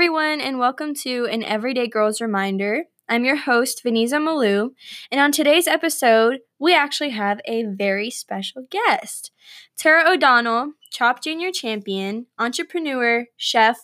everyone, 0.00 0.40
and 0.40 0.58
welcome 0.58 0.94
to 0.94 1.26
an 1.26 1.44
Everyday 1.44 1.86
Girls 1.86 2.22
Reminder. 2.22 2.84
I'm 3.06 3.22
your 3.22 3.36
host, 3.36 3.82
Vanessa 3.82 4.16
Malou, 4.16 4.70
and 5.12 5.20
on 5.20 5.30
today's 5.30 5.66
episode, 5.66 6.38
we 6.58 6.74
actually 6.74 7.10
have 7.10 7.42
a 7.44 7.64
very 7.64 8.08
special 8.08 8.66
guest. 8.70 9.30
Tara 9.76 10.10
O'Donnell, 10.10 10.72
Chopped 10.90 11.24
Junior 11.24 11.52
champion, 11.52 12.28
entrepreneur, 12.38 13.26
chef, 13.36 13.80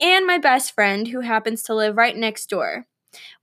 and 0.00 0.26
my 0.26 0.38
best 0.38 0.74
friend 0.74 1.06
who 1.06 1.20
happens 1.20 1.62
to 1.62 1.74
live 1.76 1.96
right 1.96 2.16
next 2.16 2.50
door. 2.50 2.88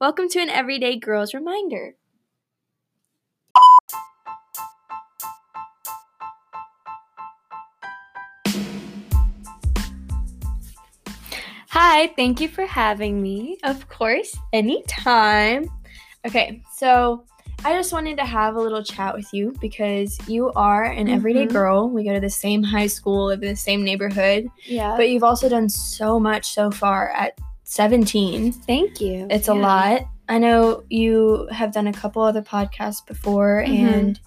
Welcome 0.02 0.28
to 0.32 0.42
an 0.42 0.50
Everyday 0.50 1.00
Girls 1.00 1.34
Reminder. 1.34 1.96
Hi, 11.80 12.08
thank 12.16 12.42
you 12.42 12.48
for 12.48 12.66
having 12.66 13.22
me. 13.22 13.60
Of 13.64 13.88
course, 13.88 14.36
anytime. 14.52 15.70
Okay, 16.26 16.64
so 16.74 17.24
I 17.64 17.74
just 17.74 17.94
wanted 17.94 18.18
to 18.18 18.26
have 18.26 18.56
a 18.56 18.60
little 18.60 18.82
chat 18.82 19.14
with 19.16 19.32
you 19.32 19.54
because 19.62 20.18
you 20.28 20.52
are 20.54 20.86
an 20.86 21.08
everyday 21.08 21.46
Mhm. 21.46 21.52
girl. 21.52 21.88
We 21.88 22.04
go 22.04 22.14
to 22.16 22.20
the 22.20 22.32
same 22.32 22.64
high 22.64 22.88
school, 22.88 23.28
live 23.28 23.44
in 23.44 23.50
the 23.50 23.56
same 23.56 23.84
neighborhood, 23.84 24.48
Yeah. 24.66 24.98
but 24.98 25.10
you've 25.10 25.24
also 25.24 25.48
done 25.50 25.70
so 25.70 26.20
much 26.20 26.46
so 26.52 26.72
far 26.72 27.10
at 27.10 27.38
17. 27.64 28.54
thank 28.54 29.00
you. 29.00 29.28
It's 29.30 29.48
a 29.48 29.54
lot. 29.54 30.02
I 30.28 30.40
know 30.40 30.82
you 30.90 31.48
have 31.52 31.74
done 31.74 31.86
a 31.86 31.94
couple 31.94 32.24
other 32.24 32.42
podcasts 32.42 33.06
before 33.06 33.64
Mhm. 33.68 33.70
and 33.70 34.20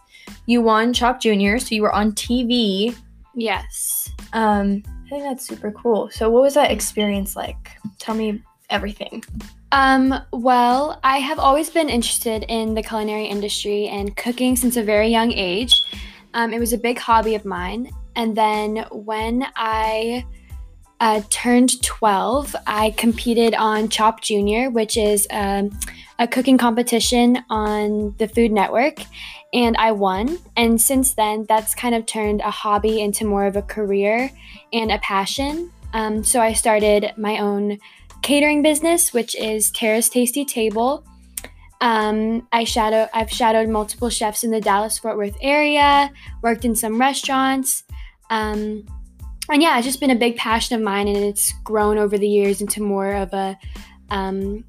you 0.46 0.62
won 0.62 0.92
Chopped 0.92 1.22
Junior, 1.22 1.58
so 1.58 1.74
you 1.74 1.82
were 1.82 1.92
on 1.92 2.12
TV. 2.12 2.94
Yes. 3.34 4.08
Um, 4.32 4.84
I 5.10 5.14
think 5.14 5.24
that's 5.24 5.44
super 5.44 5.72
cool. 5.72 6.08
So, 6.10 6.30
what 6.30 6.42
was 6.42 6.54
that 6.54 6.70
experience 6.70 7.34
like? 7.34 7.72
Tell 7.98 8.14
me 8.14 8.40
everything. 8.70 9.24
Um, 9.72 10.14
well, 10.32 11.00
I 11.02 11.18
have 11.18 11.40
always 11.40 11.68
been 11.68 11.88
interested 11.88 12.44
in 12.48 12.74
the 12.74 12.82
culinary 12.82 13.26
industry 13.26 13.88
and 13.88 14.16
cooking 14.16 14.54
since 14.54 14.76
a 14.76 14.84
very 14.84 15.08
young 15.08 15.32
age. 15.32 15.82
Um, 16.34 16.52
it 16.52 16.60
was 16.60 16.72
a 16.72 16.78
big 16.78 16.96
hobby 16.96 17.34
of 17.34 17.44
mine. 17.44 17.90
And 18.14 18.36
then 18.36 18.84
when 18.92 19.46
I 19.56 20.24
uh, 21.00 21.22
turned 21.30 21.82
12, 21.82 22.54
I 22.66 22.90
competed 22.90 23.54
on 23.54 23.88
Chopped 23.88 24.22
Junior, 24.22 24.68
which 24.68 24.96
is 24.96 25.26
um, 25.30 25.70
a 26.18 26.28
cooking 26.28 26.58
competition 26.58 27.38
on 27.48 28.14
the 28.18 28.28
Food 28.28 28.52
Network. 28.52 28.98
And 29.52 29.76
I 29.78 29.92
won. 29.92 30.38
And 30.56 30.80
since 30.80 31.14
then, 31.14 31.46
that's 31.48 31.74
kind 31.74 31.94
of 31.94 32.06
turned 32.06 32.40
a 32.42 32.50
hobby 32.50 33.00
into 33.00 33.24
more 33.24 33.46
of 33.46 33.56
a 33.56 33.62
career 33.62 34.30
and 34.72 34.92
a 34.92 34.98
passion. 34.98 35.72
Um, 35.92 36.22
so 36.22 36.40
I 36.40 36.52
started 36.52 37.12
my 37.16 37.38
own 37.38 37.78
catering 38.22 38.62
business, 38.62 39.12
which 39.12 39.34
is 39.34 39.70
Tara's 39.70 40.08
Tasty 40.08 40.44
Table. 40.44 41.04
Um, 41.80 42.46
I 42.52 42.64
shadow 42.64 43.08
I've 43.14 43.30
shadowed 43.30 43.70
multiple 43.70 44.10
chefs 44.10 44.44
in 44.44 44.50
the 44.50 44.60
Dallas 44.60 44.98
Fort 44.98 45.16
Worth 45.16 45.36
area, 45.40 46.12
worked 46.42 46.66
in 46.66 46.76
some 46.76 47.00
restaurants. 47.00 47.84
Um, 48.28 48.84
and 49.52 49.62
yeah, 49.62 49.76
it's 49.78 49.86
just 49.86 50.00
been 50.00 50.10
a 50.10 50.16
big 50.16 50.36
passion 50.36 50.76
of 50.76 50.82
mine, 50.82 51.08
and 51.08 51.16
it's 51.16 51.52
grown 51.64 51.98
over 51.98 52.16
the 52.18 52.28
years 52.28 52.60
into 52.60 52.82
more 52.82 53.12
of 53.14 53.32
a 53.32 53.56
um, 54.10 54.64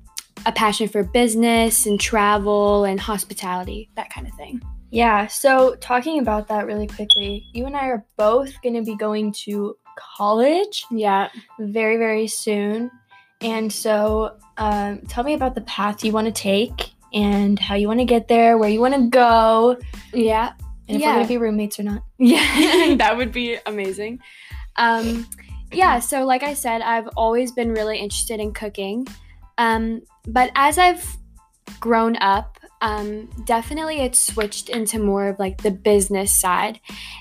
a 0.46 0.52
passion 0.52 0.88
for 0.88 1.04
business 1.04 1.86
and 1.86 2.00
travel 2.00 2.84
and 2.84 3.00
hospitality, 3.00 3.90
that 3.96 4.10
kind 4.12 4.28
of 4.28 4.34
thing. 4.36 4.62
Yeah, 4.90 5.28
so 5.28 5.76
talking 5.76 6.20
about 6.20 6.48
that 6.50 6.66
really 6.66 6.88
quickly, 6.88 7.46
you 7.54 7.66
and 7.66 7.78
I 7.78 7.88
are 7.88 8.06
both 8.18 8.62
going 8.62 8.76
to 8.76 8.82
be 8.82 8.96
going 8.96 9.32
to 9.46 9.78
college 9.98 10.86
Yeah. 10.92 11.30
very, 11.60 11.98
very 11.98 12.28
soon. 12.28 12.92
And 13.40 13.72
so, 13.72 14.38
um, 14.58 15.02
tell 15.08 15.24
me 15.24 15.34
about 15.34 15.56
the 15.56 15.62
path 15.62 16.04
you 16.04 16.12
want 16.12 16.26
to 16.26 16.32
take 16.34 16.92
and 17.14 17.58
how 17.58 17.76
you 17.76 17.88
want 17.88 18.00
to 18.00 18.06
get 18.06 18.28
there, 18.28 18.58
where 18.58 18.70
you 18.70 18.82
want 18.82 18.94
to 18.96 19.08
go, 19.10 19.78
Yeah. 20.14 20.52
and 20.88 20.98
if 20.98 21.02
Yeah. 21.02 21.08
we're 21.10 21.14
going 21.16 21.26
to 21.26 21.30
be 21.34 21.38
roommates 21.38 21.80
or 21.80 21.84
not. 21.84 22.04
Yeah, 22.18 22.96
that 22.98 23.16
would 23.18 23.32
be 23.32 23.58
amazing. 23.66 24.20
Um, 24.78 25.28
yeah, 25.72 26.00
so 26.00 26.26
like 26.26 26.44
I 26.44 26.54
said, 26.54 26.82
I've 26.82 27.08
always 27.16 27.52
been 27.52 27.72
really 27.72 27.98
interested 27.98 28.40
in 28.40 28.54
cooking. 28.54 29.08
Um, 29.58 30.02
but 30.28 30.52
as 30.56 30.78
I've 30.78 31.06
grown 31.80 32.18
up, 32.18 32.58
um, 32.82 33.30
definitely 33.46 33.98
it's 33.98 34.20
switched 34.20 34.70
into 34.70 34.98
more 34.98 35.28
of 35.28 35.38
like 35.40 35.62
the 35.62 35.72
business 35.72 36.36
side. 36.36 36.80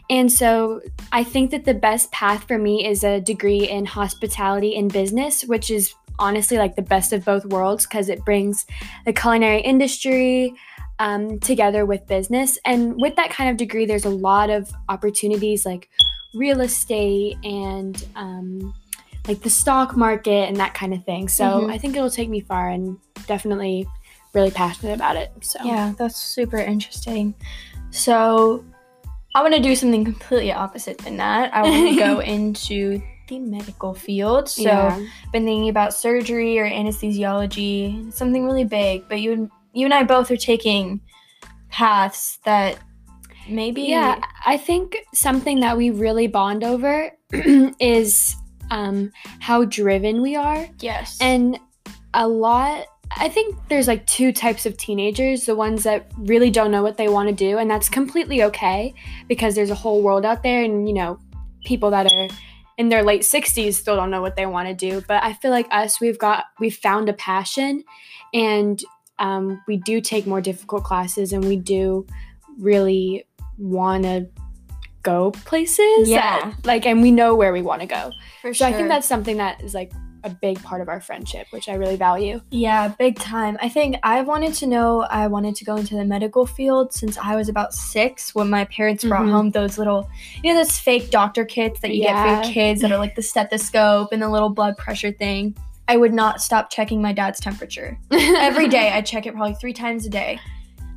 And 0.09 0.33
so 0.33 0.81
I 1.13 1.23
think 1.23 1.51
that 1.51 1.67
the 1.67 1.75
best 1.75 2.11
path 2.13 2.49
for 2.49 2.59
me 2.59 2.87
is 2.87 3.05
a 3.05 3.21
degree 3.21 3.69
in 3.69 3.85
hospitality 3.85 4.75
and 4.75 4.91
business, 4.91 5.45
which 5.45 5.71
is 5.71 5.95
honestly 6.19 6.57
like 6.57 6.77
the 6.77 6.83
best 6.83 7.13
of 7.13 7.25
both 7.25 7.45
worlds 7.47 7.87
because 7.87 8.09
it 8.09 8.25
brings 8.25 8.67
the 9.05 9.13
culinary 9.13 9.61
industry, 9.61 10.55
um, 10.99 11.41
together 11.41 11.85
with 11.85 12.07
business. 12.07 12.59
And 12.65 12.95
with 13.01 13.17
that 13.17 13.31
kind 13.31 13.51
of 13.51 13.57
degree, 13.57 13.87
there's 13.87 14.05
a 14.05 14.11
lot 14.11 14.51
of 14.51 14.71
opportunities 14.89 15.65
like 15.65 15.89
real 16.35 16.61
estate 16.61 17.37
and 17.45 18.07
um, 18.17 18.73
like 19.29 19.41
the 19.43 19.51
stock 19.51 19.97
market 19.97 20.49
and 20.49 20.57
that 20.57 20.75
kind 20.75 20.95
of 20.95 21.05
thing. 21.05 21.29
So 21.29 21.45
Mhm. 21.45 21.71
I 21.73 21.79
think 21.79 21.97
it'll 21.97 22.11
take 22.11 22.29
me 22.29 22.41
far 22.41 22.71
and 22.71 22.97
definitely 23.27 23.87
really 24.33 24.51
passionate 24.51 24.95
about 24.95 25.17
it. 25.17 25.33
So 25.41 25.59
Yeah, 25.65 25.93
that's 25.99 26.17
super 26.17 26.59
interesting. 26.59 27.35
So, 27.91 28.65
I 29.35 29.43
want 29.43 29.55
to 29.55 29.61
do 29.61 29.75
something 29.77 30.05
completely 30.05 30.53
opposite 30.53 30.99
than 30.99 31.17
that. 31.19 31.55
I 31.55 31.63
want 31.63 31.89
to 31.91 31.97
go 31.97 32.21
into 32.37 33.01
the 33.29 33.39
medical 33.39 33.95
field. 33.95 34.49
So, 34.49 34.63
yeah. 34.63 34.97
been 35.33 35.45
thinking 35.45 35.69
about 35.69 35.95
surgery 35.95 36.59
or 36.59 36.69
anesthesiology, 36.69 38.13
something 38.13 38.45
really 38.45 38.65
big. 38.65 39.09
But 39.09 39.21
you 39.21 39.33
and 39.33 39.51
you 39.73 39.85
and 39.85 39.95
I 39.95 40.03
both 40.03 40.31
are 40.31 40.37
taking 40.37 41.01
paths 41.69 42.39
that 42.45 42.79
maybe 43.49 43.83
Yeah, 43.83 44.21
I 44.45 44.57
think 44.57 44.97
something 45.15 45.61
that 45.61 45.77
we 45.77 45.91
really 45.91 46.27
bond 46.27 46.65
over 46.65 47.11
is 47.33 48.37
um, 48.71 49.13
how 49.41 49.65
driven 49.65 50.23
we 50.23 50.37
are. 50.37 50.69
yes 50.81 51.19
And 51.21 51.59
a 52.15 52.27
lot, 52.27 52.87
I 53.17 53.29
think 53.29 53.57
there's 53.69 53.89
like 53.89 54.07
two 54.07 54.33
types 54.33 54.67
of 54.67 54.77
teenagers 54.77 55.45
the 55.45 55.55
ones 55.55 55.83
that 55.85 56.11
really 56.17 56.51
don't 56.51 56.71
know 56.71 56.83
what 56.83 56.97
they 56.97 57.09
want 57.09 57.29
to 57.29 57.35
do, 57.35 57.59
and 57.59 57.71
that's 57.71 57.89
completely 57.89 58.43
okay 58.45 58.95
because 59.29 59.55
there's 59.55 59.71
a 59.71 59.75
whole 59.75 60.03
world 60.03 60.25
out 60.25 60.43
there, 60.43 60.63
and 60.63 60.89
you 60.89 60.95
know, 60.95 61.19
people 61.65 61.91
that 61.91 62.07
are 62.07 62.29
in 62.79 62.89
their 62.89 63.03
late 63.03 63.23
60s 63.23 63.75
still 63.75 63.97
don't 63.97 64.11
know 64.11 64.23
what 64.23 64.37
they 64.37 64.47
want 64.47 64.69
to 64.69 64.75
do. 64.75 65.03
But 65.07 65.23
I 65.23 65.35
feel 65.35 65.51
like 65.51 65.67
us, 65.71 66.01
we've 66.01 66.19
got, 66.19 66.47
we've 66.59 66.75
found 66.75 67.09
a 67.09 67.13
passion, 67.13 67.85
and 68.33 68.83
um, 69.19 69.63
we 69.67 69.77
do 69.77 70.01
take 70.01 70.27
more 70.27 70.41
difficult 70.41 70.85
classes, 70.85 71.33
and 71.33 71.45
we 71.45 71.57
do 71.57 72.07
really 72.59 73.27
want 73.61 74.03
to 74.05 74.27
go 75.03 75.31
places. 75.31 76.09
Yeah. 76.09 76.51
that- 76.51 76.67
like, 76.67 76.87
and 76.87 77.01
we 77.03 77.11
know 77.11 77.35
where 77.35 77.53
we 77.53 77.63
want 77.63 77.81
to 77.83 77.87
go. 77.87 78.11
for 78.43 78.53
So 78.53 78.65
sure. 78.65 78.67
I 78.69 78.73
think 78.73 78.89
that's 78.89 79.07
something 79.07 79.37
that 79.39 79.63
is 79.63 79.75
like 79.75 79.93
a 80.25 80.29
big 80.29 80.63
part 80.63 80.83
of 80.83 80.89
our 80.91 81.01
friendship, 81.01 81.47
which 81.51 81.67
I 81.71 81.75
really 81.77 81.97
value. 81.97 82.43
yeah, 82.51 82.89
big 82.89 83.19
time. 83.19 83.57
I 83.63 83.71
think 83.71 83.97
I 84.03 84.21
wanted 84.21 84.53
to 84.55 84.67
know 84.67 85.01
I 85.05 85.27
wanted 85.29 85.55
to 85.57 85.65
go 85.65 85.77
into 85.77 85.95
the 85.95 86.05
medical 86.05 86.45
field 86.45 86.93
since 86.93 87.17
I 87.17 87.37
was 87.37 87.49
about 87.49 87.73
six 87.73 88.35
when 88.35 88.51
my 88.51 88.67
parents 88.67 89.03
brought 89.03 89.23
Mhm. 89.25 89.31
home 89.33 89.51
those 89.51 89.79
little, 89.79 90.11
you 90.45 90.53
know, 90.53 90.59
those 90.63 90.79
fake 90.79 91.11
doctor 91.11 91.47
kits 91.47 91.81
that 91.81 91.95
you 91.95 92.03
get 92.03 92.23
for 92.23 92.45
your 92.45 92.53
kids 92.53 92.83
that 92.83 92.93
are 92.93 92.99
like 92.99 93.15
the 93.15 93.23
stethoscope 93.23 94.09
and 94.13 94.21
the 94.21 94.29
little 94.29 94.51
blood 94.51 94.77
pressure 94.77 95.11
thing. 95.13 95.57
I 95.89 95.97
would 95.97 96.13
not 96.13 96.43
stop 96.43 96.71
checking 96.71 97.01
my 97.01 97.15
dad's 97.15 97.41
temperature. 97.41 97.99
every 98.13 98.69
day 98.69 98.93
I 98.93 99.01
check 99.01 99.25
it 99.25 99.33
probably 99.35 99.55
three 99.55 99.73
times 99.73 100.05
a 100.05 100.11
day. 100.11 100.39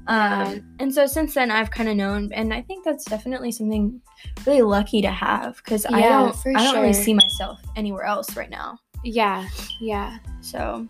Yeah. 0.08 0.48
Um, 0.48 0.76
and 0.80 0.94
so 0.94 1.06
since 1.06 1.34
then 1.34 1.52
I've 1.52 1.72
kind 1.72 1.90
of 1.90 1.96
known, 1.96 2.32
and 2.34 2.54
I 2.54 2.62
think 2.62 2.84
that's 2.86 3.06
definitely 3.06 3.52
something 3.52 4.02
really 4.46 4.62
lucky 4.62 5.02
to 5.02 5.12
have 5.12 5.58
because 5.58 5.86
I 5.86 6.02
don't, 6.02 6.36
I 6.56 6.64
don't 6.64 6.82
really 6.82 6.94
see 6.94 7.14
myself 7.14 7.62
anywhere 7.76 8.04
else 8.04 8.36
right 8.36 8.50
now. 8.50 8.80
Yeah, 9.04 9.48
yeah. 9.80 10.18
So 10.42 10.86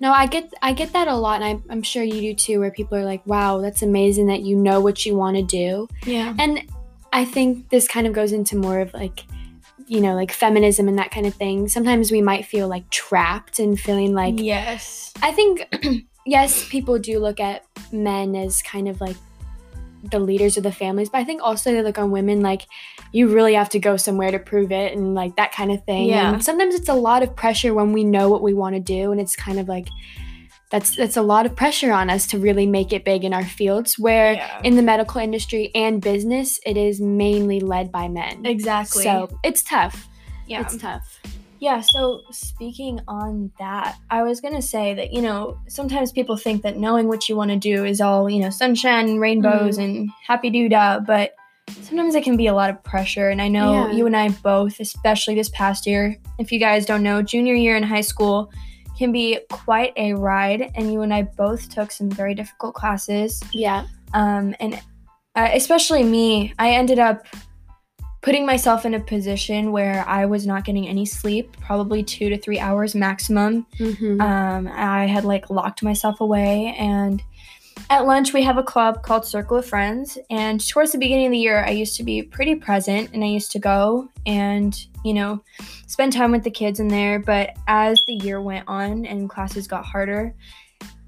No, 0.00 0.12
I 0.12 0.26
get 0.26 0.52
I 0.62 0.72
get 0.72 0.92
that 0.92 1.08
a 1.08 1.14
lot, 1.14 1.42
and 1.42 1.44
I, 1.44 1.72
I'm 1.72 1.82
sure 1.82 2.02
you 2.02 2.20
do 2.20 2.34
too. 2.34 2.60
Where 2.60 2.70
people 2.70 2.98
are 2.98 3.04
like, 3.04 3.26
"Wow, 3.26 3.60
that's 3.60 3.82
amazing 3.82 4.26
that 4.26 4.42
you 4.42 4.56
know 4.56 4.80
what 4.80 5.06
you 5.06 5.16
want 5.16 5.36
to 5.36 5.42
do," 5.42 5.88
yeah, 6.04 6.34
and 6.38 6.62
I 7.12 7.24
think 7.24 7.68
this 7.70 7.86
kind 7.86 8.06
of 8.06 8.12
goes 8.12 8.32
into 8.32 8.56
more 8.56 8.80
of 8.80 8.92
like, 8.92 9.24
you 9.86 10.00
know, 10.00 10.14
like 10.14 10.32
feminism 10.32 10.88
and 10.88 10.98
that 10.98 11.10
kind 11.10 11.26
of 11.26 11.34
thing. 11.34 11.68
Sometimes 11.68 12.10
we 12.10 12.20
might 12.20 12.44
feel 12.44 12.66
like 12.66 12.90
trapped 12.90 13.60
and 13.60 13.78
feeling 13.78 14.14
like 14.14 14.34
yes, 14.38 15.12
I 15.22 15.30
think 15.32 15.66
yes, 16.26 16.68
people 16.68 16.98
do 16.98 17.18
look 17.18 17.40
at 17.40 17.64
men 17.92 18.34
as 18.34 18.62
kind 18.62 18.88
of 18.88 19.00
like 19.00 19.16
the 20.10 20.18
leaders 20.18 20.56
of 20.58 20.62
the 20.62 20.72
families, 20.72 21.08
but 21.08 21.18
I 21.18 21.24
think 21.24 21.40
also 21.42 21.72
they 21.72 21.82
look 21.82 21.98
on 21.98 22.10
women 22.10 22.42
like 22.42 22.62
you 23.12 23.28
really 23.28 23.54
have 23.54 23.70
to 23.70 23.78
go 23.78 23.96
somewhere 23.96 24.30
to 24.30 24.38
prove 24.38 24.70
it 24.70 24.92
and 24.94 25.14
like 25.14 25.36
that 25.36 25.52
kind 25.52 25.70
of 25.72 25.82
thing. 25.84 26.08
Yeah. 26.08 26.32
And 26.34 26.44
sometimes 26.44 26.74
it's 26.74 26.88
a 26.90 26.94
lot 26.94 27.22
of 27.22 27.34
pressure 27.34 27.72
when 27.72 27.92
we 27.92 28.04
know 28.04 28.28
what 28.28 28.42
we 28.42 28.52
want 28.52 28.74
to 28.74 28.80
do 28.80 29.12
and 29.12 29.20
it's 29.20 29.34
kind 29.34 29.58
of 29.58 29.66
like 29.66 29.88
that's 30.70 30.96
that's 30.96 31.16
a 31.16 31.22
lot 31.22 31.46
of 31.46 31.54
pressure 31.56 31.92
on 31.92 32.10
us 32.10 32.26
to 32.28 32.38
really 32.38 32.66
make 32.66 32.92
it 32.92 33.04
big 33.04 33.24
in 33.24 33.32
our 33.32 33.44
fields 33.44 33.98
where 33.98 34.34
Yeah. 34.34 34.60
in 34.62 34.76
the 34.76 34.82
medical 34.82 35.20
industry 35.20 35.70
and 35.74 36.02
business 36.02 36.58
it 36.66 36.76
is 36.76 37.00
mainly 37.00 37.60
led 37.60 37.90
by 37.92 38.08
men. 38.08 38.44
exactly. 38.44 39.04
So, 39.04 39.38
it's 39.42 39.62
tough. 39.62 40.06
yeah, 40.46 40.60
It's 40.62 40.76
tough. 40.76 41.20
Yeah, 41.64 41.80
so 41.80 42.20
speaking 42.30 43.00
on 43.08 43.50
that, 43.58 43.96
I 44.10 44.22
was 44.22 44.42
going 44.42 44.52
to 44.54 44.60
say 44.60 44.92
that, 44.92 45.14
you 45.14 45.22
know, 45.22 45.58
sometimes 45.66 46.12
people 46.12 46.36
think 46.36 46.60
that 46.60 46.76
knowing 46.76 47.08
what 47.08 47.26
you 47.26 47.36
want 47.36 47.52
to 47.52 47.56
do 47.56 47.86
is 47.86 48.02
all, 48.02 48.28
you 48.28 48.38
know, 48.38 48.50
sunshine 48.50 49.08
and 49.08 49.18
rainbows 49.18 49.78
and 49.78 50.10
happy 50.26 50.50
doo 50.50 50.68
dah, 50.68 51.00
but 51.00 51.34
sometimes 51.80 52.14
it 52.14 52.22
can 52.22 52.36
be 52.36 52.48
a 52.48 52.52
lot 52.52 52.68
of 52.68 52.84
pressure. 52.84 53.30
And 53.30 53.40
I 53.40 53.48
know 53.48 53.88
Yeah. 53.88 53.92
you 53.96 54.04
and 54.04 54.14
I 54.14 54.28
both, 54.28 54.78
especially 54.78 55.36
this 55.36 55.48
past 55.48 55.86
year, 55.86 56.18
if 56.38 56.52
you 56.52 56.60
guys 56.60 56.84
don't 56.84 57.02
know, 57.02 57.22
junior 57.22 57.54
year 57.54 57.76
in 57.76 57.82
high 57.82 58.02
school 58.02 58.52
can 58.98 59.10
be 59.10 59.38
quite 59.50 59.94
a 59.96 60.12
ride. 60.12 60.70
And 60.74 60.92
you 60.92 61.00
and 61.00 61.14
I 61.14 61.22
both 61.22 61.70
took 61.70 61.90
some 61.92 62.10
very 62.10 62.34
difficult 62.34 62.74
classes. 62.74 63.42
Yeah. 63.54 63.86
Um, 64.12 64.54
and 64.60 64.74
uh, 65.34 65.48
especially 65.54 66.04
me, 66.04 66.52
I 66.58 66.72
ended 66.72 66.98
up 66.98 67.24
putting 68.24 68.46
myself 68.46 68.86
in 68.86 68.94
a 68.94 69.00
position 69.00 69.70
where 69.70 70.02
I 70.08 70.24
was 70.24 70.46
not 70.46 70.64
getting 70.64 70.88
any 70.88 71.04
sleep, 71.04 71.54
probably 71.60 72.02
two 72.02 72.30
to 72.30 72.38
three 72.38 72.58
hours 72.58 72.94
maximum. 72.94 73.66
Mm-hmm. 73.78 74.18
Um, 74.18 74.66
I 74.66 75.04
had 75.04 75.26
like 75.26 75.50
locked 75.50 75.82
myself 75.82 76.22
away. 76.22 76.74
And 76.78 77.22
at 77.90 78.06
lunch, 78.06 78.32
we 78.32 78.42
have 78.42 78.56
a 78.56 78.62
club 78.62 79.02
called 79.02 79.26
Circle 79.26 79.58
of 79.58 79.66
Friends. 79.66 80.16
And 80.30 80.66
towards 80.66 80.92
the 80.92 80.98
beginning 80.98 81.26
of 81.26 81.32
the 81.32 81.38
year, 81.38 81.62
I 81.66 81.72
used 81.72 81.98
to 81.98 82.02
be 82.02 82.22
pretty 82.22 82.54
present 82.54 83.10
and 83.12 83.22
I 83.22 83.26
used 83.26 83.52
to 83.52 83.58
go 83.58 84.08
and, 84.24 84.74
you 85.04 85.12
know, 85.12 85.44
spend 85.86 86.14
time 86.14 86.32
with 86.32 86.44
the 86.44 86.50
kids 86.50 86.80
in 86.80 86.88
there. 86.88 87.18
But 87.18 87.50
as 87.66 88.02
the 88.06 88.14
year 88.14 88.40
went 88.40 88.64
on 88.66 89.04
and 89.04 89.28
classes 89.28 89.68
got 89.68 89.84
harder, 89.84 90.34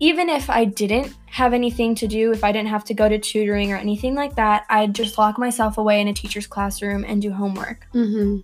even 0.01 0.29
if 0.29 0.49
I 0.51 0.65
didn't 0.65 1.15
have 1.27 1.53
anything 1.55 1.95
to 1.97 2.07
do, 2.07 2.33
if 2.33 2.45
I 2.45 2.53
didn't 2.53 2.69
have 2.69 2.85
to 2.85 2.95
go 2.95 3.09
to 3.09 3.19
tutoring 3.19 3.73
or 3.73 3.77
anything 3.77 4.15
like 4.15 4.35
that, 4.37 4.65
I'd 4.69 4.95
just 4.95 5.19
lock 5.19 5.39
myself 5.39 5.79
away 5.79 6.01
in 6.01 6.09
a 6.09 6.13
teacher's 6.13 6.47
classroom 6.47 7.05
and 7.07 7.21
do 7.23 7.31
homework. 7.33 7.87
mm-hmm. 7.95 8.39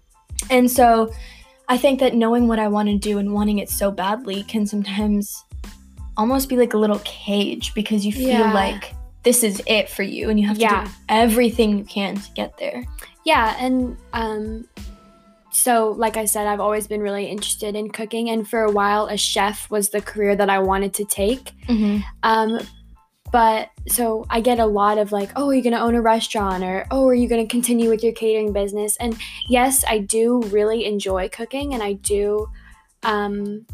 And 0.50 0.70
so 0.70 1.12
I 1.68 1.76
think 1.78 2.00
that 2.00 2.14
knowing 2.14 2.48
what 2.48 2.58
I 2.58 2.68
want 2.68 2.88
to 2.88 2.98
do 2.98 3.18
and 3.18 3.32
wanting 3.32 3.58
it 3.58 3.68
so 3.70 3.90
badly 3.90 4.42
can 4.44 4.66
sometimes 4.66 5.44
almost 6.16 6.48
be 6.48 6.56
like 6.56 6.74
a 6.74 6.78
little 6.78 7.00
cage 7.04 7.72
because 7.74 8.04
you 8.04 8.12
feel 8.12 8.28
Yeah. 8.28 8.52
like 8.52 8.94
this 9.22 9.44
is 9.44 9.62
it 9.66 9.88
for 9.88 10.02
you 10.02 10.30
and 10.30 10.40
you 10.40 10.46
have 10.48 10.56
to 10.56 10.62
Yeah. 10.62 10.84
do 10.84 10.90
everything 11.08 11.78
you 11.78 11.84
can 11.84 12.16
to 12.16 12.30
get 12.32 12.58
there. 12.58 12.84
Yeah, 13.24 13.54
and 13.60 13.96
um, 14.12 14.66
so 15.52 15.90
like 15.90 16.16
I 16.16 16.24
said, 16.24 16.46
I've 16.46 16.60
always 16.60 16.86
been 16.86 17.00
really 17.00 17.26
interested 17.26 17.76
in 17.76 17.90
cooking, 17.90 18.30
and 18.30 18.48
for 18.48 18.62
a 18.62 18.70
while, 18.70 19.06
a 19.06 19.16
chef 19.16 19.70
was 19.70 19.90
the 19.90 20.00
career 20.00 20.34
that 20.34 20.48
I 20.50 20.58
wanted 20.58 20.94
to 20.94 21.04
take. 21.04 21.52
Mm-hmm. 21.68 21.98
Um, 22.22 22.58
but 23.30 23.70
so 23.88 24.26
I 24.28 24.40
get 24.40 24.58
a 24.58 24.66
lot 24.66 24.98
of 24.98 25.12
like, 25.12 25.30
oh, 25.36 25.48
are 25.48 25.54
you 25.54 25.62
gonna 25.62 25.78
own 25.78 25.94
a 25.94 26.02
restaurant, 26.02 26.64
or 26.64 26.86
oh, 26.90 27.06
are 27.06 27.14
you 27.14 27.28
gonna 27.28 27.46
continue 27.46 27.88
with 27.88 28.02
your 28.02 28.12
catering 28.12 28.52
business? 28.52 28.96
And 28.98 29.16
yes, 29.48 29.84
I 29.88 29.98
do 29.98 30.40
really 30.44 30.84
enjoy 30.84 31.28
cooking, 31.28 31.74
and 31.74 31.82
I 31.82 31.94
do, 31.94 32.46
um, 33.02 33.66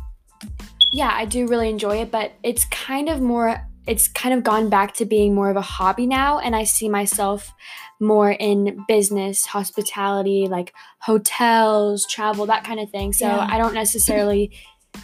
yeah, 0.93 1.11
I 1.13 1.25
do 1.25 1.47
really 1.47 1.69
enjoy 1.69 2.03
it. 2.03 2.11
But 2.11 2.33
it's 2.43 2.65
kind 2.67 3.09
of 3.09 3.21
more, 3.21 3.68
it's 3.89 4.07
kind 4.07 4.35
of 4.35 4.45
gone 4.45 4.69
back 4.69 4.93
to 4.95 5.05
being 5.07 5.35
more 5.35 5.51
of 5.51 5.57
a 5.57 5.63
hobby 5.63 6.07
now, 6.07 6.39
and 6.39 6.55
I 6.55 6.65
see 6.65 6.89
myself 6.89 7.53
more 7.99 8.31
in 8.31 8.85
business, 8.87 9.47
hospitality, 9.47 10.47
like 10.49 10.73
hotels, 11.01 12.07
travel, 12.07 12.47
that 12.47 12.65
kind 12.65 12.81
of 12.81 12.91
thing. 12.91 13.13
So 13.13 13.27
Yeah. 13.27 13.47
I 13.51 13.59
don't 13.59 13.75
necessarily, 13.85 14.53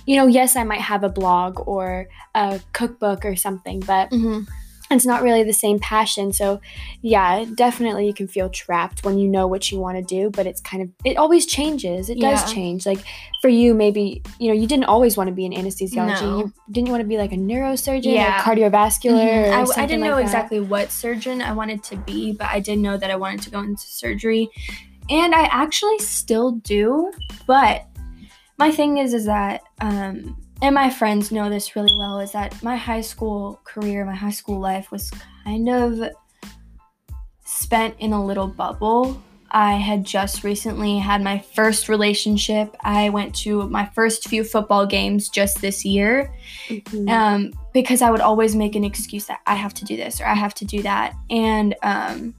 you 0.07 0.17
know, 0.17 0.27
yes, 0.27 0.55
I 0.55 0.65
might 0.65 0.81
have 0.81 1.03
a 1.03 1.09
blog 1.09 1.67
or 1.67 2.09
a 2.35 2.61
cookbook 2.73 3.25
or 3.25 3.37
something, 3.37 3.81
but 3.81 4.11
Mm-hmm. 4.11 4.43
It's 4.97 5.07
not 5.07 5.23
really 5.23 5.43
the 5.43 5.53
same 5.53 5.79
passion. 5.79 6.33
So, 6.33 6.61
yeah, 7.03 7.45
definitely 7.55 8.07
you 8.07 8.15
can 8.15 8.29
feel 8.29 8.49
trapped 8.49 9.05
when 9.05 9.19
you 9.19 9.29
know 9.29 9.47
what 9.47 9.71
you 9.71 9.79
want 9.79 9.97
to 9.99 10.03
do, 10.03 10.31
but 10.31 10.47
it's 10.47 10.61
kind 10.61 10.83
of, 10.83 10.91
it 11.05 11.17
always 11.17 11.47
changes. 11.47 12.09
It 12.11 12.21
does 12.21 12.47
Yeah. 12.49 12.55
change. 12.55 12.87
Like 12.87 12.99
for 13.43 13.49
you, 13.49 13.75
maybe, 13.75 14.23
you 14.39 14.49
know, 14.49 14.55
you 14.55 14.67
didn't 14.67 14.85
always 14.85 15.17
want 15.17 15.29
to 15.29 15.35
be 15.35 15.47
an 15.47 15.53
anesthesiology. 15.53 16.23
No. 16.23 16.39
You, 16.39 16.53
didn't 16.71 16.91
want 16.91 17.03
to 17.03 17.07
be 17.07 17.19
like 17.19 17.33
a 17.33 17.37
neurosurgeon 17.37 18.15
Yeah. 18.15 18.39
or 18.39 18.43
cardiovascular? 18.43 19.25
Mhm. 19.25 19.69
Or 19.69 19.79
I, 19.79 19.83
I 19.83 19.87
didn't 19.87 20.03
know 20.05 20.17
that? 20.17 20.23
exactly 20.23 20.61
what 20.61 20.91
surgeon 20.91 21.43
I 21.43 21.53
wanted 21.53 21.83
to 21.85 21.97
be, 21.97 22.33
but 22.33 22.49
I 22.49 22.61
did 22.61 22.79
know 22.79 22.97
that 22.97 23.11
I 23.11 23.17
wanted 23.17 23.43
to 23.43 23.51
go 23.51 23.61
into 23.61 23.83
surgery. 23.87 24.49
And 25.11 25.35
I 25.35 25.43
actually 25.45 25.99
still 25.99 26.53
do, 26.53 27.13
but 27.47 27.85
my 28.59 28.71
thing 28.71 28.99
is 28.99 29.13
is 29.13 29.27
that 29.27 29.63
um 29.81 30.37
and 30.65 30.75
my 30.75 30.89
friends 30.89 31.31
know 31.31 31.51
this 31.51 31.77
really 31.77 31.95
well 31.99 32.21
is 32.21 32.33
that 32.33 32.63
my 32.63 32.75
high 32.75 33.03
school 33.03 33.61
career, 33.65 34.03
my 34.07 34.15
high 34.15 34.31
school 34.31 34.59
life 34.59 34.91
was 34.91 35.11
kind 35.45 35.69
of 35.69 36.01
spent 37.45 37.95
in 37.99 38.15
a 38.15 38.25
little 38.25 38.47
bubble. 38.47 39.23
I 39.51 39.75
had 39.75 40.05
just 40.05 40.43
recently 40.43 40.99
had 40.99 41.23
my 41.23 41.39
first 41.39 41.91
relationship. 41.91 42.75
I 42.81 43.11
went 43.11 43.35
to 43.37 43.69
my 43.69 43.85
first 43.95 44.27
few 44.27 44.43
football 44.43 44.87
games 44.87 45.29
just 45.29 45.61
this 45.61 45.85
year 45.85 46.35
Mhm. 46.71 47.11
um, 47.11 47.53
because 47.75 48.01
I 48.01 48.11
would 48.11 48.23
always 48.23 48.57
make 48.57 48.75
an 48.75 48.85
excuse 48.85 49.27
that 49.27 49.41
I 49.47 49.57
have 49.57 49.75
to 49.75 49.85
do 49.85 49.99
this 49.99 50.19
or 50.19 50.25
I 50.25 50.35
have 50.35 50.55
to 50.55 50.65
do 50.65 50.81
that. 50.81 51.13
And 51.29 51.75
um, 51.83 52.35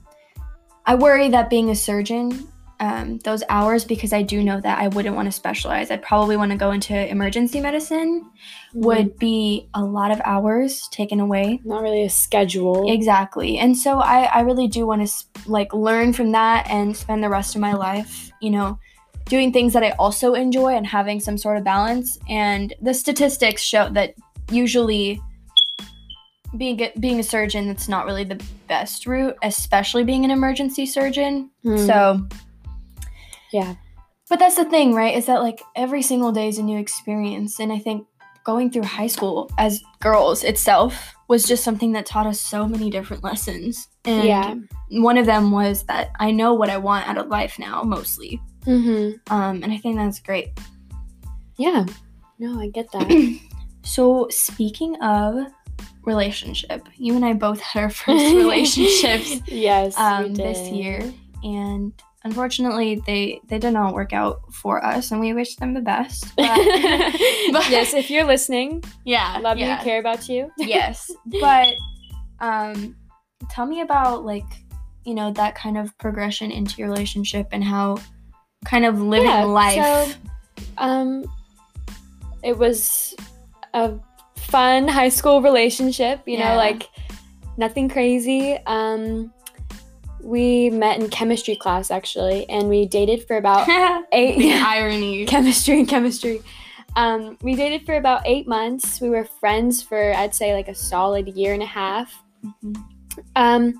I 0.84 0.96
worry 0.96 1.28
that 1.28 1.48
being 1.48 1.70
a 1.70 1.76
surgeon, 1.76 2.48
um, 2.80 3.18
those 3.18 3.42
hours, 3.48 3.84
because 3.84 4.12
I 4.12 4.22
do 4.22 4.42
know 4.42 4.60
that 4.60 4.78
I 4.78 4.88
wouldn't 4.88 5.16
want 5.16 5.26
to 5.26 5.32
specialize, 5.32 5.90
I'd 5.90 6.02
probably 6.02 6.36
want 6.36 6.52
to 6.52 6.58
go 6.58 6.70
into 6.70 6.94
emergency 7.08 7.60
medicine, 7.60 8.30
would 8.74 9.18
be 9.18 9.68
a 9.74 9.82
lot 9.82 10.10
of 10.10 10.20
hours 10.24 10.88
taken 10.88 11.20
away. 11.20 11.60
not 11.64 11.82
really 11.82 12.04
a 12.04 12.10
schedule. 12.10 12.92
Exactly. 12.92 13.58
And 13.58 13.76
so 13.76 14.00
I, 14.00 14.24
I 14.24 14.40
really 14.40 14.68
do 14.68 14.86
want 14.86 15.06
to 15.06 15.26
like 15.46 15.72
learn 15.72 16.12
from 16.12 16.32
that 16.32 16.68
and 16.68 16.96
spend 16.96 17.22
the 17.22 17.30
rest 17.30 17.54
of 17.54 17.60
my 17.60 17.72
life, 17.72 18.30
you 18.40 18.50
know, 18.50 18.78
doing 19.26 19.52
things 19.52 19.72
that 19.72 19.82
I 19.82 19.90
also 19.92 20.34
enjoy 20.34 20.74
and 20.74 20.86
having 20.86 21.20
some 21.20 21.38
sort 21.38 21.56
of 21.56 21.64
balance. 21.64 22.18
And 22.28 22.74
the 22.82 22.94
statistics 22.94 23.62
show 23.62 23.88
that 23.90 24.14
usually 24.50 25.20
being 26.56 26.80
a, 26.80 26.92
being 27.00 27.18
a 27.18 27.22
surgeon 27.22 27.66
that's 27.66 27.88
not 27.88 28.06
really 28.06 28.24
the 28.24 28.42
best 28.68 29.06
route, 29.06 29.36
especially 29.42 30.04
being 30.04 30.24
an 30.24 30.30
emergency 30.30 30.86
surgeon. 30.86 31.50
Hmm. 31.62 31.76
So 31.78 32.28
yeah. 33.52 33.74
but 34.28 34.38
that's 34.38 34.56
the 34.56 34.64
thing, 34.64 34.94
right? 34.94 35.16
Is 35.16 35.26
that 35.26 35.42
like 35.42 35.62
every 35.74 36.02
single 36.02 36.32
day 36.32 36.48
is 36.48 36.58
a 36.58 36.62
new 36.62 36.78
experience. 36.78 37.60
And 37.60 37.72
I 37.72 37.78
think 37.78 38.06
going 38.44 38.70
through 38.70 38.84
high 38.84 39.06
school 39.08 39.50
as 39.58 39.82
girls 40.00 40.44
itself 40.44 41.14
was 41.28 41.44
just 41.44 41.64
something 41.64 41.92
that 41.92 42.06
taught 42.06 42.26
us 42.26 42.40
so 42.40 42.66
many 42.68 42.90
different 42.90 43.24
lessons. 43.24 43.88
And 44.04 44.24
Yeah. 44.24 44.54
one 44.90 45.18
of 45.18 45.26
them 45.26 45.50
was 45.50 45.82
that 45.84 46.10
I 46.20 46.30
know 46.30 46.54
what 46.54 46.70
I 46.70 46.76
want 46.76 47.08
out 47.08 47.18
of 47.18 47.26
life 47.28 47.58
now, 47.58 47.82
mostly. 47.82 48.40
Mm-hmm. 48.64 49.34
Um, 49.34 49.62
and 49.62 49.72
I 49.72 49.78
think 49.78 49.96
that's 49.96 50.20
great. 50.20 50.48
Yeah. 51.56 51.86
No, 52.38 52.60
I 52.60 52.68
get 52.68 52.90
that. 52.92 53.40
So, 53.86 54.26
speaking 54.30 54.96
of 55.00 55.46
relationship, 56.02 56.88
you 56.96 57.14
and 57.14 57.24
I 57.24 57.34
both 57.34 57.60
had 57.60 57.84
our 57.84 57.90
first 58.04 58.24
relationships 58.34 59.40
yes. 59.46 59.96
we 59.96 60.02
um, 60.02 60.34
this 60.34 60.70
year. 60.70 61.00
And 61.44 61.92
unfortunately, 62.26 63.02
they, 63.06 63.40
they 63.48 63.58
did 63.58 63.72
not 63.72 63.94
work 63.94 64.12
out 64.12 64.40
for 64.52 64.84
us, 64.84 65.12
and 65.12 65.20
we 65.20 65.32
wish 65.32 65.56
them 65.56 65.72
the 65.74 65.80
best. 65.80 66.26
But, 66.36 66.56
but- 67.52 67.70
yes, 67.70 67.94
if 67.94 68.10
you're 68.10 68.24
listening, 68.26 68.82
yeah. 69.04 69.38
love 69.40 69.58
yeah. 69.58 69.78
you, 69.78 69.84
care 69.84 70.00
about 70.00 70.28
you. 70.28 70.50
yes 70.58 71.10
but 71.40 71.68
um 72.40 72.96
tell 73.50 73.66
me 73.66 73.80
about 73.80 74.24
like 74.24 74.50
you 75.04 75.14
know 75.14 75.30
that 75.32 75.54
kind 75.54 75.78
of 75.78 75.96
progression 75.98 76.50
into 76.50 76.76
your 76.78 76.88
relationship 76.88 77.46
and 77.52 77.62
how 77.62 77.96
kind 78.64 78.84
of 78.84 79.00
living 79.00 79.28
Yeah, 79.28 79.44
life 79.44 79.82
so, 79.82 80.12
um, 80.78 81.24
it 82.42 82.56
was 82.56 83.14
a 83.74 83.94
fun 84.36 84.88
high 84.88 85.08
school 85.08 85.42
relationship. 85.42 86.22
You 86.26 86.38
Yeah. 86.38 86.50
know, 86.50 86.56
like 86.56 86.88
nothing 87.56 87.88
crazy. 87.88 88.58
Um, 88.66 89.32
we 90.26 90.70
met 90.70 91.00
in 91.00 91.08
chemistry 91.08 91.56
class 91.56 91.90
actually, 91.90 92.48
and 92.48 92.68
we 92.68 92.86
dated 92.86 93.26
for 93.26 93.36
about 93.36 93.68
eight. 94.12 94.38
the 94.38 94.52
irony 94.54 95.24
chemistry 95.26 95.78
and 95.78 95.88
chemistry. 95.88 96.42
Um, 96.96 97.36
we 97.42 97.54
dated 97.54 97.84
for 97.86 97.94
about 97.96 98.22
eight 98.24 98.48
months. 98.48 99.00
We 99.00 99.08
were 99.10 99.24
friends 99.24 99.82
for 99.82 100.12
I'd 100.14 100.34
say 100.34 100.54
like 100.54 100.68
a 100.68 100.74
solid 100.74 101.28
year 101.28 101.54
and 101.54 101.62
a 101.62 101.66
half. 101.66 102.12
Mhm. 102.44 102.76
Um, 103.36 103.74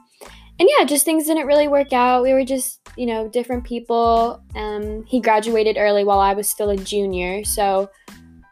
and 0.59 0.69
yeah, 0.79 0.85
just 0.85 1.05
things 1.05 1.27
didn't 1.27 1.47
really 1.47 1.69
work 1.69 1.93
out. 1.93 2.23
We 2.23 2.33
were 2.33 2.45
just, 2.45 2.81
you 2.97 3.05
know, 3.07 3.29
different 3.29 3.65
people. 3.65 4.43
Um, 4.55 5.05
he 5.05 5.21
graduated 5.21 5.77
early 5.79 6.05
while 6.05 6.19
I 6.19 6.33
was 6.33 6.49
still 6.49 6.71
a 6.71 6.77
junior, 6.77 7.45
so 7.45 7.91